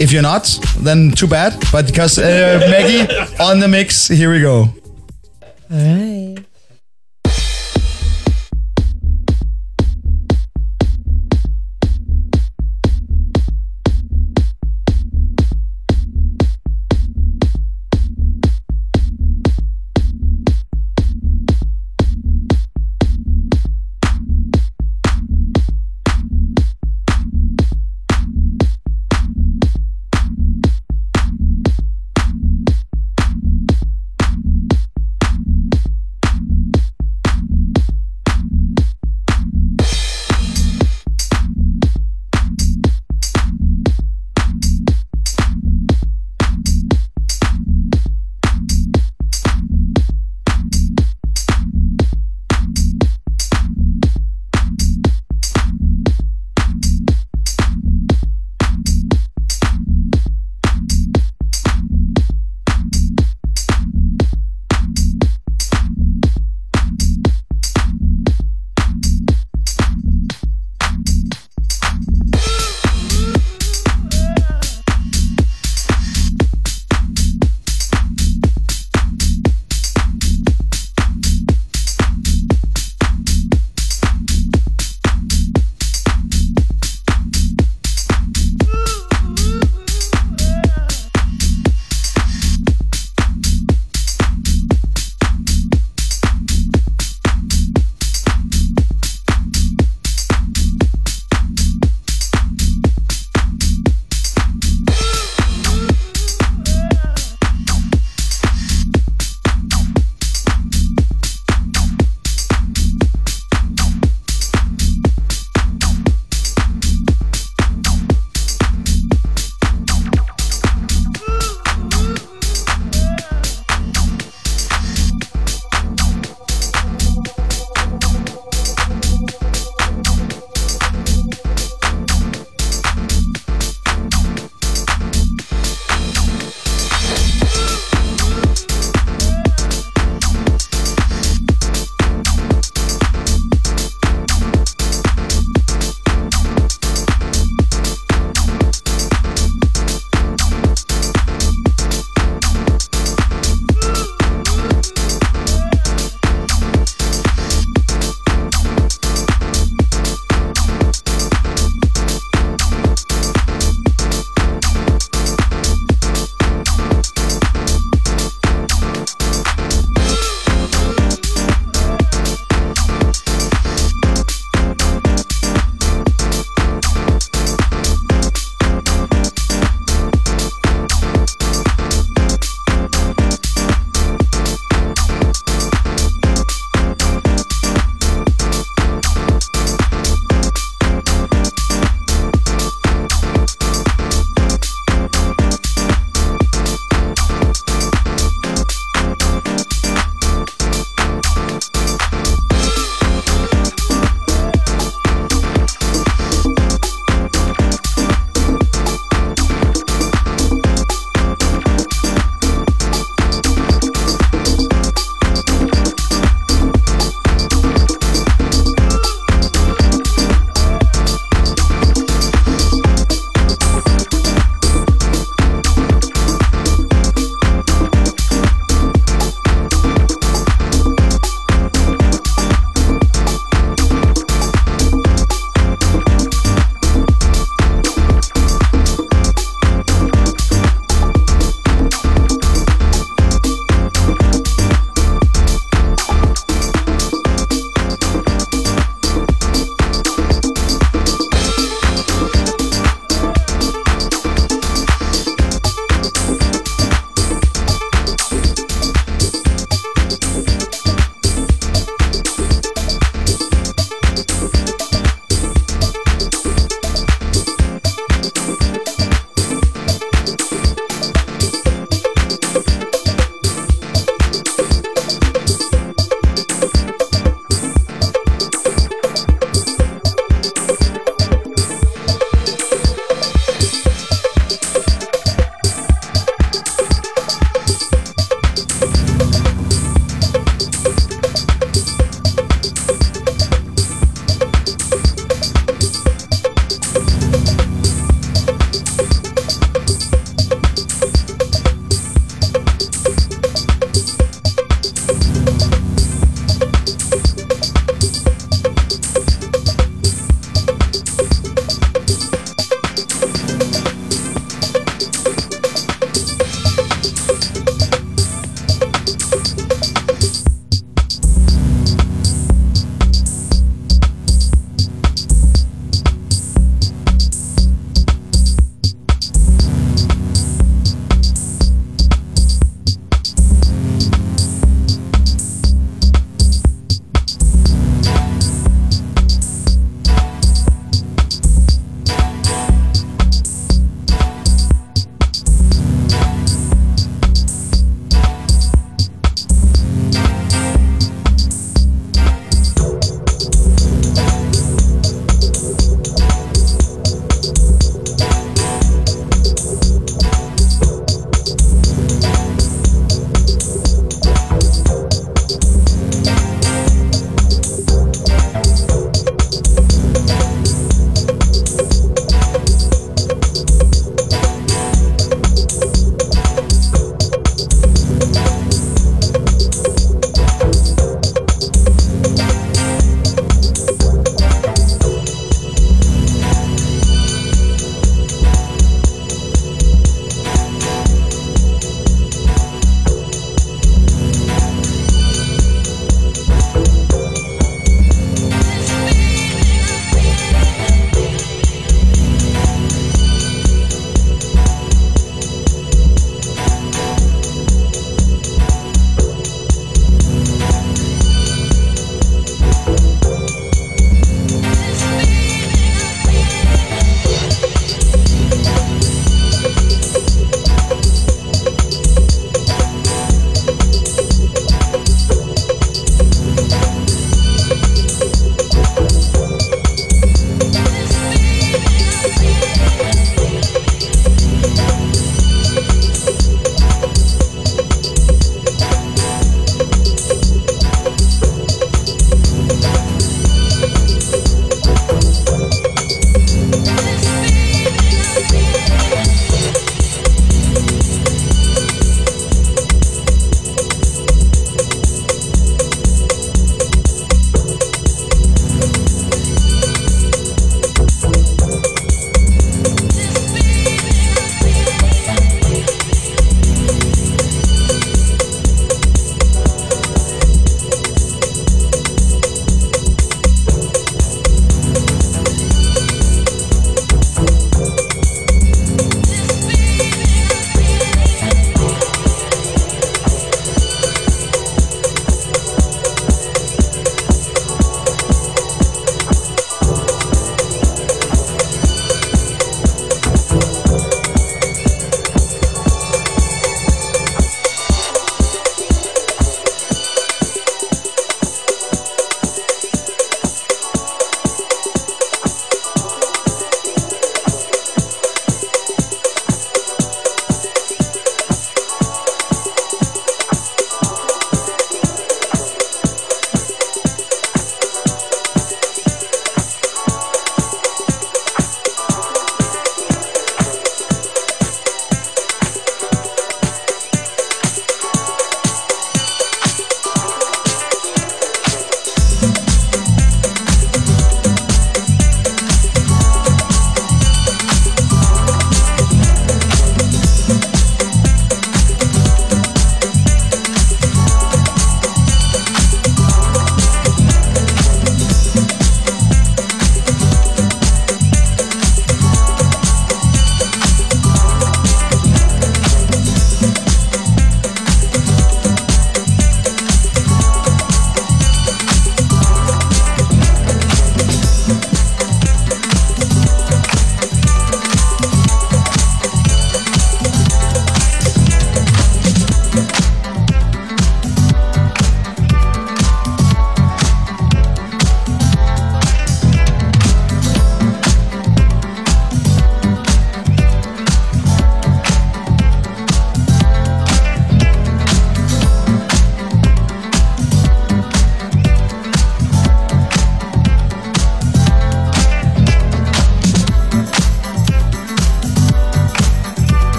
if 0.00 0.12
you're 0.12 0.22
not, 0.22 0.44
then 0.78 1.10
too 1.12 1.26
bad. 1.26 1.54
But 1.72 1.86
because 1.86 2.18
uh, 2.18 2.58
Maggie 2.70 3.06
on 3.40 3.60
the 3.60 3.68
mix, 3.68 4.08
here 4.08 4.30
we 4.30 4.40
go. 4.40 4.68
All 5.70 5.76
right. 5.76 6.36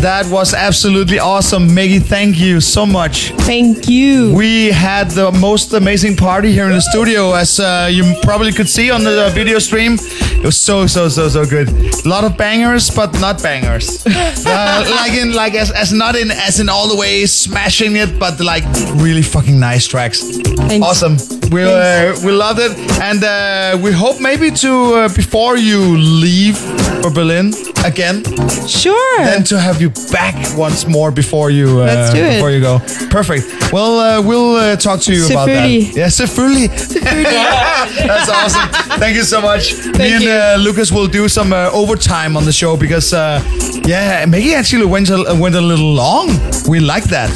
That 0.00 0.26
was 0.26 0.54
absolutely 0.54 1.18
awesome. 1.18 1.74
Maggie, 1.74 1.98
thank 1.98 2.38
you 2.38 2.60
so 2.60 2.86
much. 2.86 3.32
Thank 3.32 3.88
you. 3.88 4.32
We 4.34 4.70
had 4.70 5.10
the 5.10 5.32
most 5.32 5.72
amazing 5.72 6.16
party 6.16 6.52
here 6.52 6.66
in 6.66 6.72
the 6.72 6.80
studio, 6.80 7.32
as 7.32 7.58
uh, 7.58 7.88
you 7.90 8.14
probably 8.22 8.52
could 8.52 8.68
see 8.68 8.90
on 8.90 9.02
the 9.02 9.26
uh, 9.26 9.30
video 9.30 9.58
stream. 9.58 9.96
It 9.98 10.44
was 10.44 10.56
so, 10.56 10.86
so, 10.86 11.08
so, 11.08 11.28
so 11.28 11.44
good. 11.44 11.68
A 12.04 12.08
lot 12.08 12.24
of 12.24 12.36
bangers, 12.36 12.90
but 12.90 13.12
not 13.20 13.42
bangers. 13.42 14.06
uh, 14.06 14.86
like 14.90 15.12
in, 15.12 15.32
like 15.32 15.54
as, 15.54 15.70
as 15.72 15.92
not 15.92 16.14
in, 16.14 16.30
as 16.30 16.60
in 16.60 16.68
all 16.68 16.88
the 16.88 16.96
way 16.96 17.26
smashing 17.26 17.96
it, 17.96 18.18
but 18.18 18.40
like 18.40 18.64
really 18.94 19.22
fucking 19.22 19.58
nice 19.58 19.86
tracks. 19.86 20.20
Thanks. 20.68 20.86
Awesome. 20.86 21.16
We 21.50 21.64
uh, 21.64 22.14
we 22.24 22.32
loved 22.32 22.60
it, 22.60 22.72
and 23.00 23.24
uh, 23.24 23.78
we 23.82 23.90
hope 23.90 24.20
maybe 24.20 24.50
to 24.50 24.94
uh, 24.94 25.08
before 25.08 25.56
you 25.56 25.96
leave 25.96 26.58
for 27.00 27.10
Berlin 27.10 27.52
again, 27.84 28.22
Sure. 28.66 29.18
then 29.24 29.44
to 29.44 29.58
have 29.58 29.80
you 29.80 29.90
back 30.12 30.34
once 30.56 30.86
more 30.86 31.10
before 31.10 31.50
you 31.50 31.80
uh, 31.80 31.84
Let's 31.86 32.12
do 32.14 32.20
it. 32.24 32.34
before 32.34 32.50
you 32.50 32.60
go. 32.60 32.78
Perfect. 33.10 33.72
Well, 33.72 33.98
uh, 33.98 34.22
we'll 34.22 34.56
uh, 34.56 34.76
talk 34.76 35.00
to 35.02 35.12
you 35.12 35.26
about 35.30 35.46
that. 35.46 35.68
Yeah, 35.70 36.08
selvfølgelig. 36.08 36.68
That's 38.06 38.28
awesome. 38.28 38.68
Thank 38.98 39.16
you 39.16 39.22
so 39.24 39.40
much. 39.40 39.72
Thank 39.74 39.98
Me 39.98 40.12
and 40.14 40.24
uh, 40.28 40.56
Lucas 40.62 40.90
will 40.92 41.06
do 41.08 41.28
some 41.28 41.52
uh, 41.52 41.70
overtime 41.72 42.36
on 42.36 42.44
the 42.44 42.52
show 42.52 42.76
because 42.76 43.12
uh, 43.12 43.40
yeah, 43.86 44.24
Maggie 44.26 44.54
actually 44.54 44.86
went 44.86 45.10
a, 45.10 45.36
went 45.40 45.54
a 45.54 45.60
little 45.60 45.92
long. 45.94 46.28
We 46.68 46.80
like 46.80 47.04
that. 47.04 47.30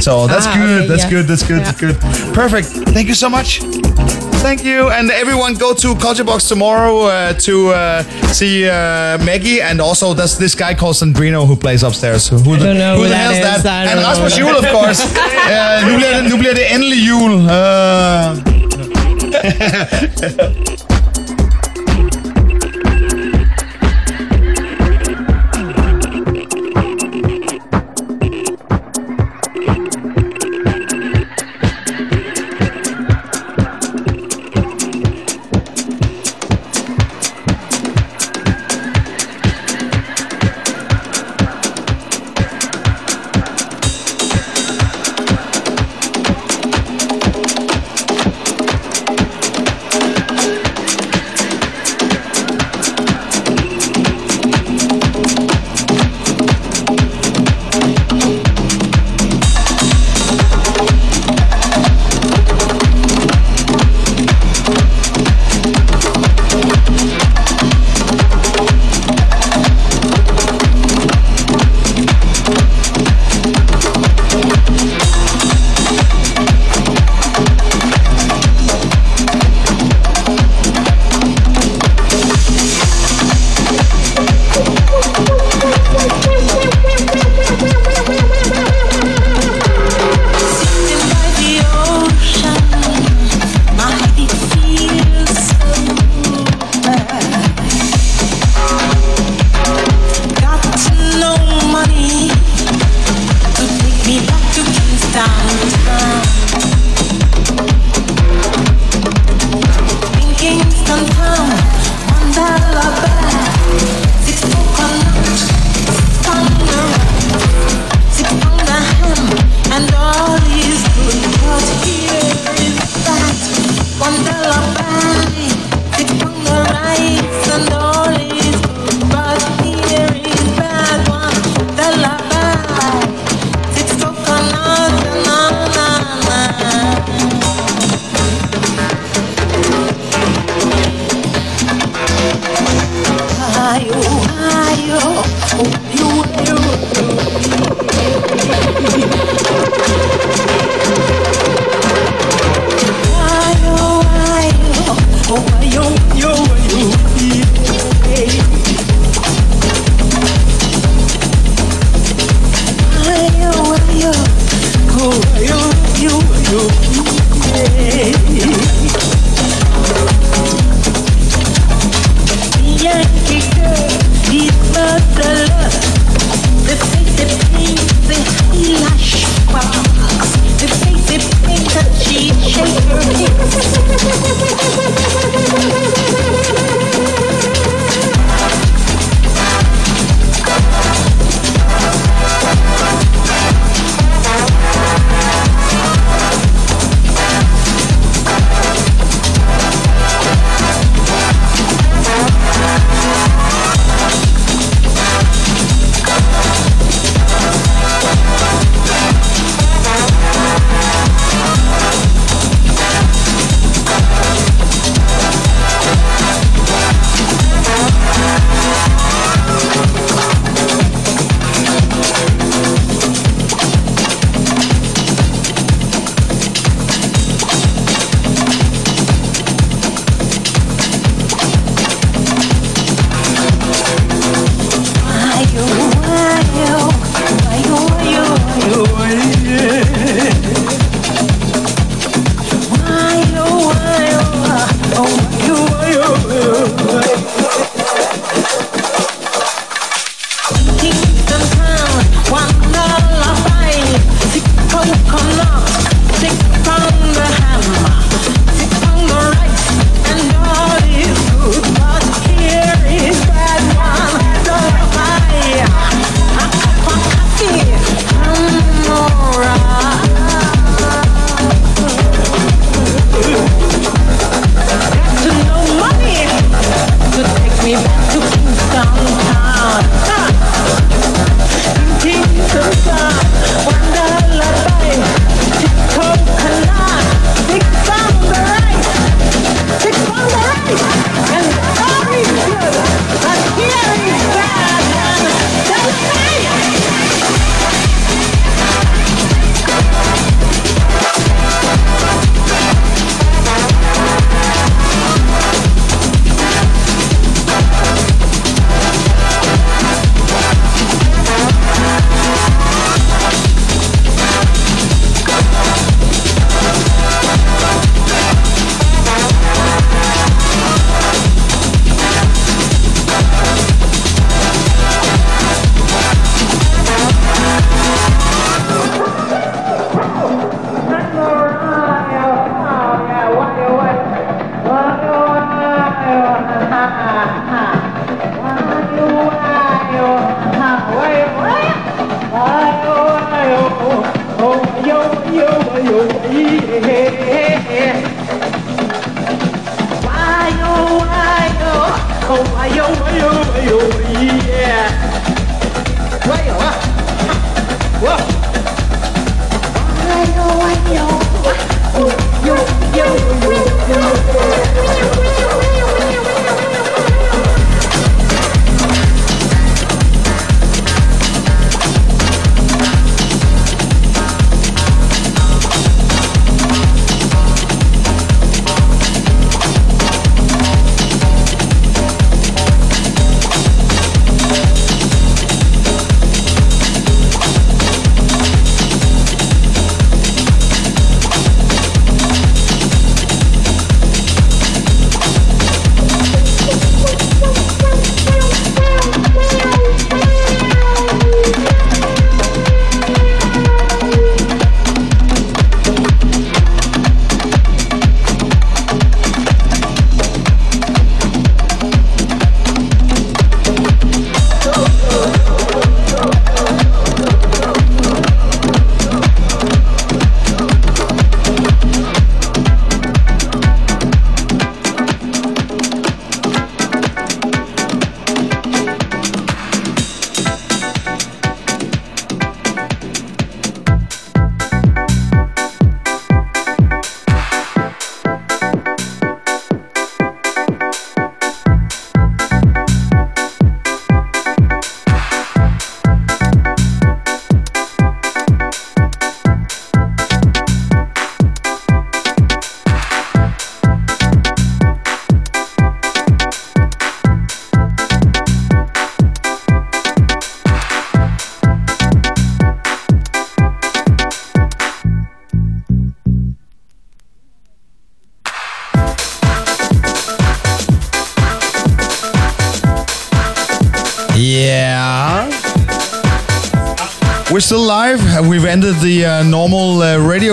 So 0.00 0.26
that's 0.26 0.46
Ah, 0.46 0.54
good. 0.56 0.78
okay, 0.82 0.86
that's 0.88 1.04
yeah. 1.04 1.10
good. 1.10 1.26
That's 1.26 1.42
good. 1.46 1.58
Yeah. 1.58 1.64
That's 1.72 1.80
good. 1.80 2.34
Perfect. 2.34 2.68
Thank 2.94 3.08
you 3.08 3.14
so 3.14 3.28
much. 3.28 3.60
Thank 4.42 4.64
you, 4.64 4.88
and 4.90 5.10
everyone 5.10 5.54
go 5.54 5.74
to 5.74 5.94
Culture 5.96 6.24
Box 6.24 6.48
tomorrow 6.48 7.02
uh, 7.06 7.32
to 7.34 7.70
uh, 7.70 8.02
see 8.32 8.66
uh, 8.68 9.18
Maggie, 9.24 9.60
and 9.60 9.80
also 9.80 10.14
there's 10.14 10.38
this 10.38 10.54
guy 10.54 10.74
called 10.74 10.94
Sandrino 10.96 11.44
who 11.46 11.56
plays 11.56 11.82
upstairs. 11.82 12.28
Who, 12.28 12.38
who 12.38 12.56
the, 12.56 12.64
don't 12.66 12.78
know 12.78 12.94
who 12.96 13.02
who 13.02 13.08
the 13.08 13.14
that 13.14 13.34
hell's 13.34 13.56
is. 13.56 13.62
that? 13.64 13.86
I 13.88 13.90
And 13.90 14.00
don't 14.00 14.08
Rasmus 14.08 14.38
know. 14.38 14.58
Of 14.58 14.64
course. 14.72 15.00
uh, 15.04 15.86
nu, 15.88 15.96
bliver 15.96 16.14
det, 16.22 16.30
nu 16.30 16.36
bliver 16.38 16.54
det 16.54 16.74
endelig 16.74 17.06
jul. 17.08 17.32
Uh, 17.34 17.48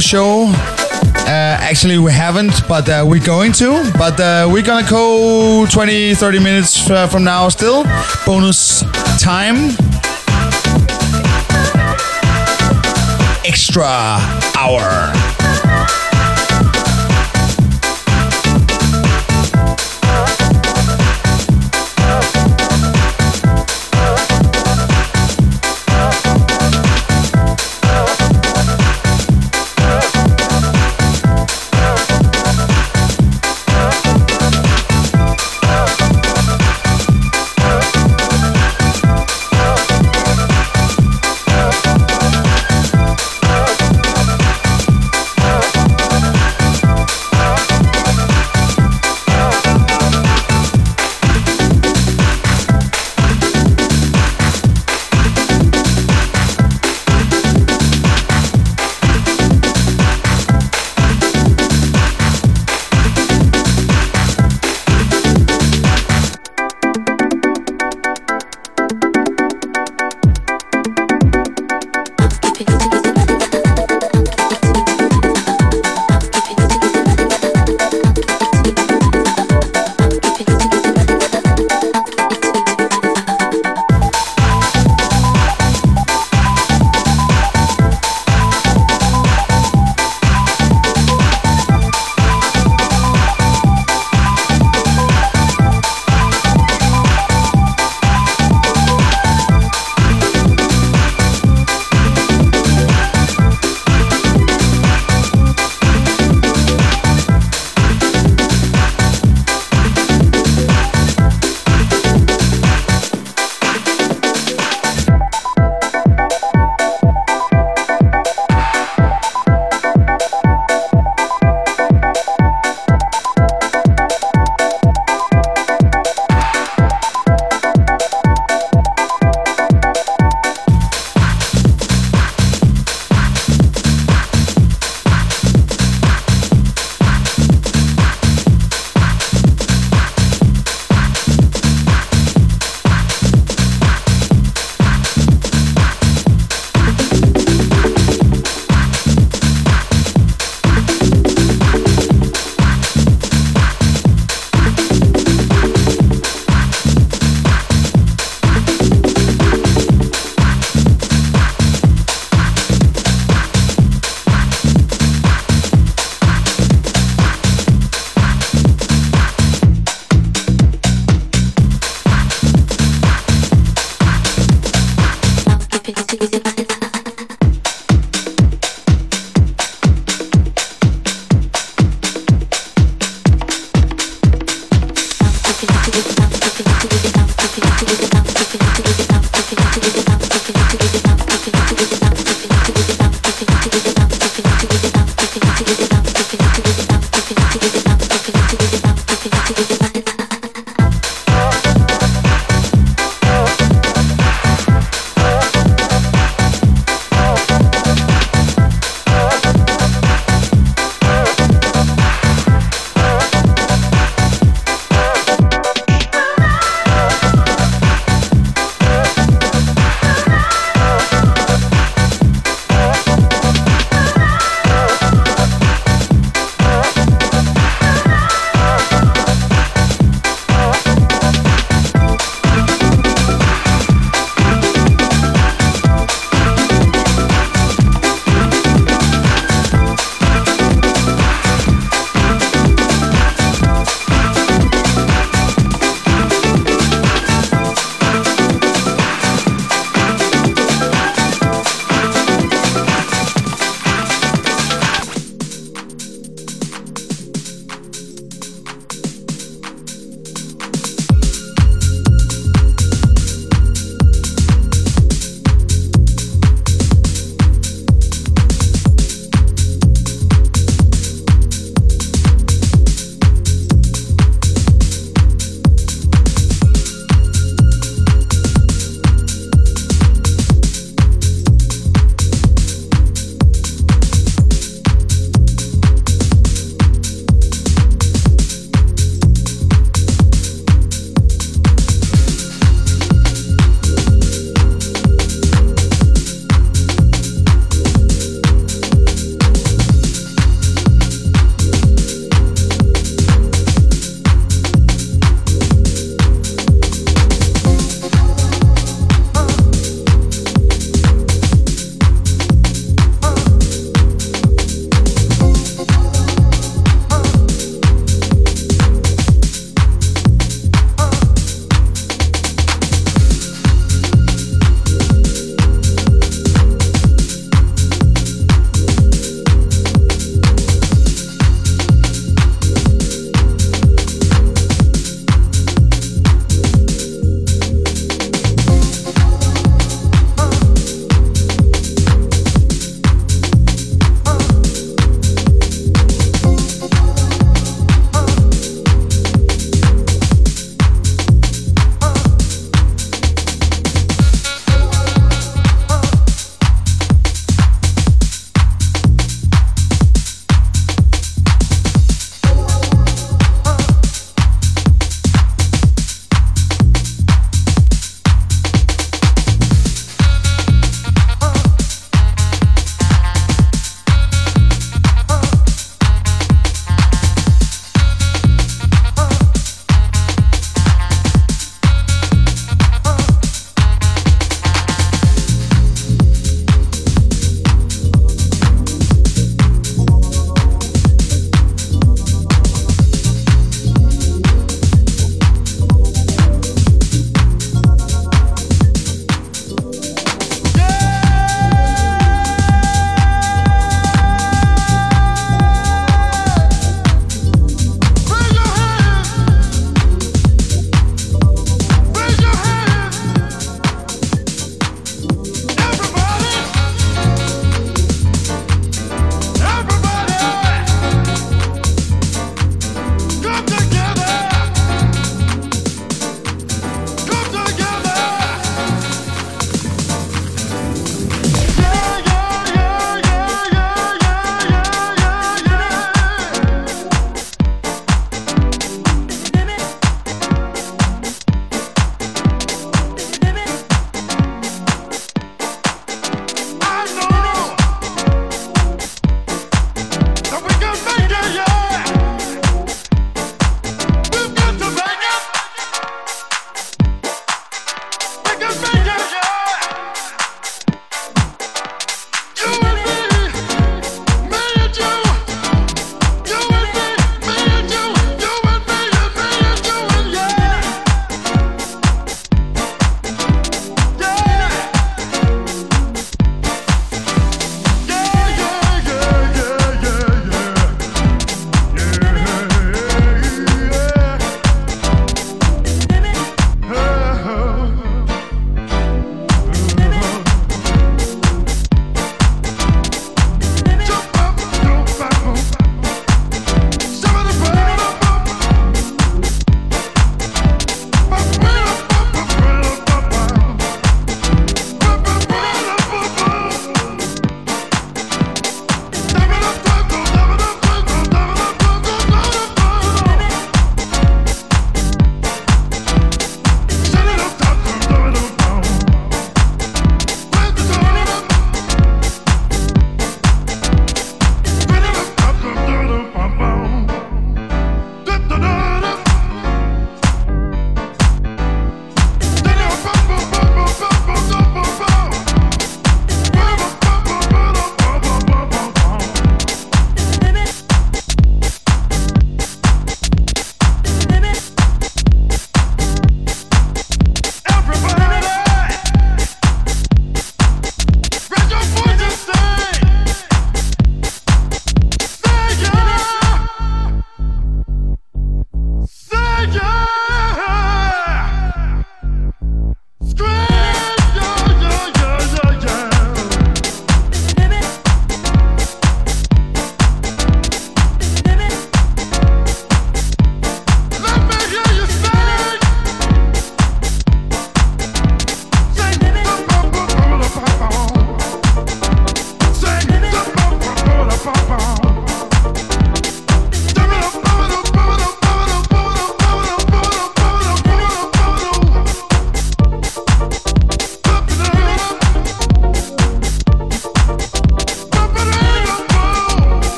show. 0.00 0.46
Uh, 0.46 1.56
actually, 1.60 1.98
we 1.98 2.12
haven't, 2.12 2.66
but 2.68 2.88
uh, 2.88 3.04
we're 3.06 3.24
going 3.24 3.52
to. 3.52 3.90
But 3.96 4.18
uh, 4.18 4.48
we're 4.50 4.62
gonna 4.64 4.88
go 4.88 5.66
20, 5.66 6.14
30 6.14 6.38
minutes 6.38 6.90
uh, 6.90 7.06
from 7.06 7.24
now 7.24 7.48
still. 7.48 7.84
Bonus 8.26 8.82
time. 9.20 9.76
Extra 13.44 13.86
hour. 14.58 14.99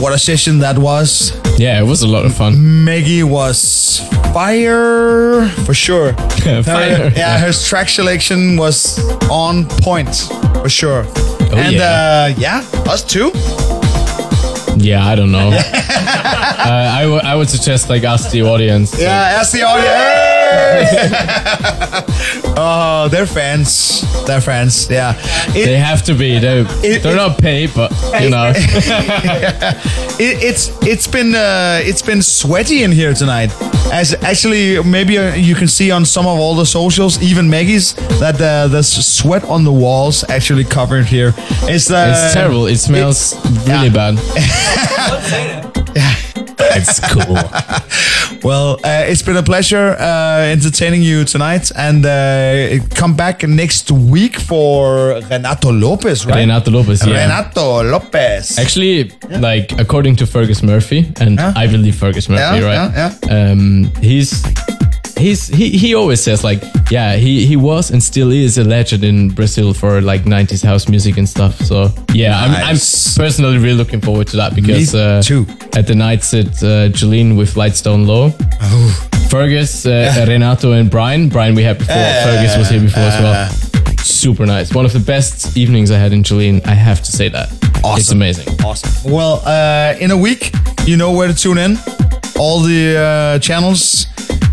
What 0.00 0.12
a 0.12 0.18
session 0.18 0.58
that 0.60 0.78
was. 0.78 1.32
Yeah, 1.58 1.80
it 1.80 1.84
was 1.84 2.02
a 2.02 2.06
lot 2.06 2.24
of 2.24 2.34
fun. 2.34 2.84
Maggie 2.84 3.22
was 3.22 4.00
fire 4.32 5.48
for 5.64 5.74
sure. 5.74 6.12
Her- 6.44 6.62
yeah, 6.66 7.12
yeah. 7.16 7.38
her 7.38 7.52
track 7.52 7.88
selection 7.88 8.56
was 8.56 8.98
on 9.30 9.64
point 9.82 10.14
for 10.62 10.68
sure. 10.68 11.04
and 11.52 11.76
yeah. 11.76 12.30
uh, 12.30 12.34
yeah, 12.38 12.62
us 12.86 13.02
too. 13.02 13.30
Yeah, 14.78 15.06
I 15.06 15.14
don't 15.16 15.32
know. 15.32 15.48
uh, 15.52 16.90
I, 16.98 17.02
w- 17.02 17.22
I 17.24 17.34
would 17.34 17.48
suggest 17.48 17.88
like 17.88 18.04
ask 18.04 18.30
the 18.30 18.42
audience. 18.42 18.94
Yeah, 19.00 19.38
ask 19.40 19.52
the 19.52 19.62
audience. 19.62 19.88
oh, 22.56 23.08
they're 23.10 23.26
fans. 23.26 24.04
They're 24.26 24.40
fans. 24.40 24.88
Yeah. 24.90 25.14
It- 25.54 25.66
They 25.66 25.76
have 25.78 26.02
to 26.04 26.14
be. 26.14 26.38
They're, 26.44 26.66
It- 26.82 27.02
they're 27.02 27.12
it- 27.12 27.16
not 27.16 27.38
paid, 27.38 27.70
but 27.74 27.90
you 28.20 28.30
know. 28.30 28.52
it, 30.18 30.42
it's 30.42 30.70
it's 30.82 31.06
been 31.06 31.34
uh, 31.34 31.80
it's 31.84 32.02
been 32.02 32.22
sweaty 32.22 32.82
in 32.82 32.92
here 32.92 33.14
tonight. 33.14 33.50
As 33.92 34.14
actually, 34.22 34.82
maybe 34.82 35.16
uh, 35.18 35.34
you 35.34 35.54
can 35.54 35.68
see 35.68 35.90
on 35.92 36.04
some 36.04 36.26
of 36.26 36.38
all 36.40 36.56
the 36.56 36.66
socials, 36.66 37.22
even 37.22 37.48
Maggie's, 37.48 37.94
that 38.18 38.40
uh, 38.40 38.66
there's 38.68 38.88
sweat 38.88 39.44
on 39.44 39.64
the 39.64 39.72
walls 39.72 40.24
actually 40.28 40.64
covered 40.64 41.06
here. 41.06 41.32
It's 41.68 41.90
uh, 41.90 42.10
it's 42.12 42.34
terrible. 42.34 42.66
It 42.66 42.78
smells 42.78 43.34
really 43.68 43.88
yeah. 43.88 44.12
bad. 44.12 44.14
Yeah. 45.94 46.14
It's 46.78 47.00
cool. 47.00 47.36
Well, 48.46 48.78
uh, 48.84 49.02
it's 49.10 49.22
been 49.22 49.36
a 49.36 49.42
pleasure 49.42 49.96
uh, 49.98 50.52
entertaining 50.52 51.02
you 51.02 51.24
tonight, 51.24 51.72
and 51.74 52.06
uh, 52.06 52.78
come 52.94 53.16
back 53.16 53.42
next 53.42 53.90
week 53.90 54.38
for 54.38 55.20
Renato 55.28 55.72
Lopez, 55.72 56.24
right? 56.24 56.36
Renato 56.36 56.70
Lopez, 56.70 57.04
yeah. 57.04 57.24
Renato 57.24 57.82
Lopez. 57.82 58.56
Actually, 58.56 59.10
like 59.40 59.72
according 59.80 60.14
to 60.16 60.26
Fergus 60.28 60.62
Murphy, 60.62 61.12
and 61.18 61.38
Yeah. 61.40 61.54
I 61.56 61.66
believe 61.66 61.96
Fergus 61.96 62.28
Murphy, 62.28 62.60
Yeah, 62.60 62.86
right? 62.86 62.92
yeah, 63.26 63.50
Um, 63.50 63.90
he's 64.00 64.44
he's 65.18 65.48
he, 65.48 65.70
he 65.70 65.94
always 65.94 66.22
says 66.22 66.44
like, 66.44 66.62
yeah, 66.90 67.16
he 67.16 67.46
he 67.46 67.56
was 67.56 67.90
and 67.90 68.02
still 68.02 68.30
is 68.30 68.58
a 68.58 68.64
legend 68.64 69.04
in 69.04 69.28
Brazil 69.30 69.72
for 69.74 70.00
like 70.00 70.22
90s 70.24 70.64
house 70.64 70.88
music 70.88 71.16
and 71.16 71.28
stuff. 71.28 71.56
So 71.60 71.90
yeah, 72.12 72.38
I'm, 72.38 72.54
I'm 72.54 72.76
personally 73.16 73.58
really 73.58 73.74
looking 73.74 74.00
forward 74.00 74.26
to 74.28 74.36
that 74.36 74.54
because 74.54 74.94
uh, 74.94 75.22
at 75.76 75.86
the 75.86 75.94
nights 75.94 76.34
at 76.34 76.46
uh, 76.62 76.88
Jolene 76.90 77.36
with 77.36 77.54
Lightstone 77.54 78.06
Low. 78.06 78.32
Oh. 78.60 79.08
Fergus, 79.28 79.86
uh, 79.86 80.24
Renato, 80.28 80.72
and 80.72 80.88
Brian. 80.88 81.28
Brian, 81.28 81.54
we 81.54 81.62
had 81.64 81.78
before. 81.78 81.94
Fergus 81.96 82.56
was 82.56 82.68
here 82.68 82.80
before 82.80 83.02
as 83.02 83.20
well. 83.20 83.50
Super 83.98 84.46
nice. 84.46 84.72
One 84.72 84.84
of 84.84 84.92
the 84.92 85.00
best 85.00 85.56
evenings 85.56 85.90
I 85.90 85.98
had 85.98 86.12
in 86.12 86.22
Jolene. 86.22 86.64
I 86.64 86.74
have 86.74 87.02
to 87.02 87.10
say 87.10 87.28
that. 87.30 87.48
It's 87.84 88.12
amazing. 88.12 88.48
Awesome. 88.64 89.12
Well, 89.12 89.42
uh, 89.44 89.94
in 90.00 90.10
a 90.12 90.16
week, 90.16 90.52
you 90.86 90.96
know 90.96 91.12
where 91.12 91.28
to 91.28 91.34
tune 91.34 91.58
in. 91.58 91.76
All 92.38 92.60
the 92.60 92.96
uh, 92.96 93.38
channels, 93.40 94.06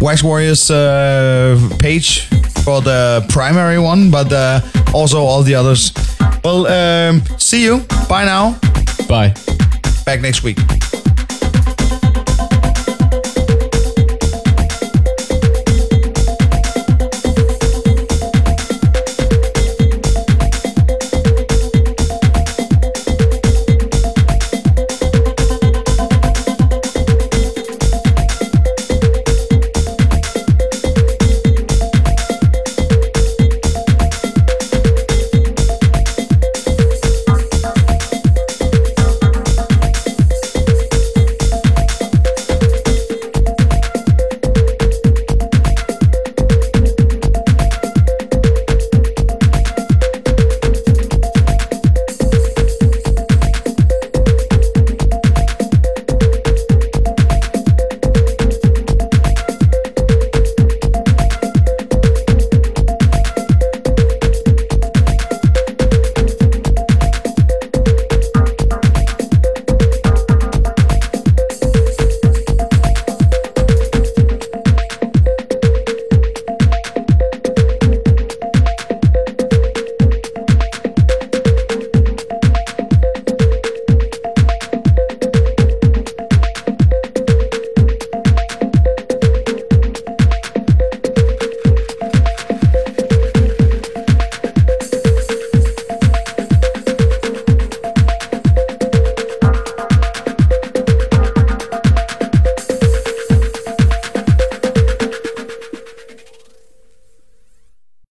Wax 0.03 0.21
Warriors 0.21 0.69
uh, 0.69 1.57
page 1.79 2.27
for 2.65 2.81
the 2.81 3.25
primary 3.29 3.79
one, 3.79 4.11
but 4.11 4.33
uh, 4.33 4.59
also 4.93 5.21
all 5.21 5.43
the 5.43 5.55
others. 5.55 5.93
Well, 6.43 6.67
um, 6.67 7.23
see 7.37 7.63
you. 7.63 7.85
Bye 8.09 8.25
now. 8.25 8.59
Bye. 9.07 9.33
Back 10.05 10.19
next 10.19 10.43
week. 10.43 10.57